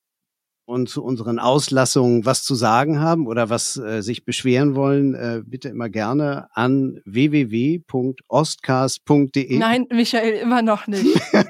und 0.66 0.88
zu 0.88 1.04
unseren 1.04 1.38
Auslassungen 1.38 2.24
was 2.24 2.42
zu 2.42 2.54
sagen 2.54 3.00
haben 3.00 3.26
oder 3.26 3.50
was 3.50 3.76
äh, 3.76 4.00
sich 4.02 4.24
beschweren 4.24 4.74
wollen, 4.74 5.14
äh, 5.14 5.42
bitte 5.44 5.68
immer 5.68 5.90
gerne 5.90 6.48
an 6.52 7.02
www.ostcast.de. 7.04 9.58
Nein, 9.58 9.86
Michael, 9.90 10.32
immer 10.34 10.62
noch 10.62 10.86
nicht. 10.86 11.20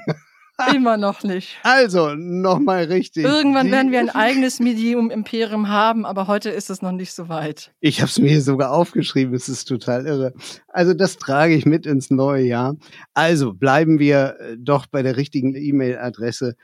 immer 0.75 0.97
noch 0.97 1.23
nicht. 1.23 1.57
Also, 1.63 2.15
nochmal 2.15 2.85
richtig. 2.85 3.25
Irgendwann 3.25 3.67
Die, 3.67 3.71
werden 3.71 3.91
wir 3.91 3.99
ein 3.99 4.09
eigenes 4.09 4.59
Medium-Imperium 4.59 5.69
haben, 5.69 6.05
aber 6.05 6.27
heute 6.27 6.49
ist 6.49 6.69
es 6.69 6.81
noch 6.81 6.91
nicht 6.91 7.13
so 7.13 7.29
weit. 7.29 7.73
Ich 7.79 8.01
habe 8.01 8.09
es 8.09 8.19
mir 8.19 8.41
sogar 8.41 8.71
aufgeschrieben, 8.71 9.33
es 9.33 9.49
ist 9.49 9.65
total 9.65 10.05
irre. 10.05 10.33
Also 10.67 10.93
das 10.93 11.17
trage 11.17 11.55
ich 11.55 11.65
mit 11.65 11.85
ins 11.85 12.09
neue 12.09 12.45
Jahr. 12.45 12.75
Also 13.13 13.53
bleiben 13.53 13.99
wir 13.99 14.37
äh, 14.39 14.57
doch 14.57 14.87
bei 14.87 15.03
der 15.03 15.17
richtigen 15.17 15.55
E-Mail-Adresse 15.55 16.55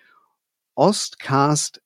ostcast 0.75 1.81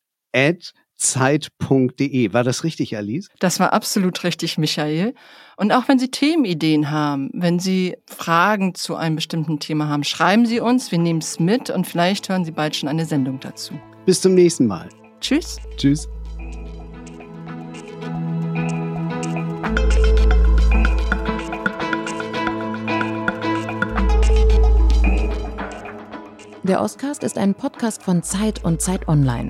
zeit.de. 0.98 2.34
War 2.34 2.44
das 2.44 2.64
richtig, 2.64 2.96
Alice? 2.96 3.30
Das 3.40 3.60
war 3.60 3.74
absolut 3.74 4.24
richtig, 4.24 4.58
Michael. 4.58 5.14
Und 5.58 5.72
auch 5.72 5.88
wenn 5.88 6.00
Sie 6.00 6.10
Themenideen 6.10 6.92
haben, 6.92 7.30
wenn 7.34 7.60
Sie 7.60 7.96
Fragen 8.08 8.76
zu 8.76 8.96
einem 8.96 9.16
bestimmten 9.16 9.60
Thema 9.60 9.88
haben, 9.88 10.04
schreiben 10.04 10.46
Sie 10.46 10.60
uns, 10.60 10.92
wir 10.92 11.00
nehmen 11.00 11.20
es 11.20 11.40
mit 11.40 11.70
und 11.70 11.86
vielleicht 11.86 12.30
hören 12.30 12.46
Sie 12.46 12.52
bald 12.52 12.76
schon 12.76 12.90
eine 12.90 13.06
Sendung 13.06 13.40
dazu. 13.40 13.74
Bis 14.06 14.22
zum 14.22 14.36
nächsten 14.36 14.68
Mal. 14.68 14.90
Tschüss. 15.20 15.58
Tschüss. 15.78 16.08
Der 26.64 26.82
Oscast 26.82 27.24
ist 27.24 27.38
ein 27.38 27.54
Podcast 27.54 28.02
von 28.02 28.24
Zeit 28.24 28.64
und 28.64 28.82
Zeit 28.82 29.08
Online 29.08 29.50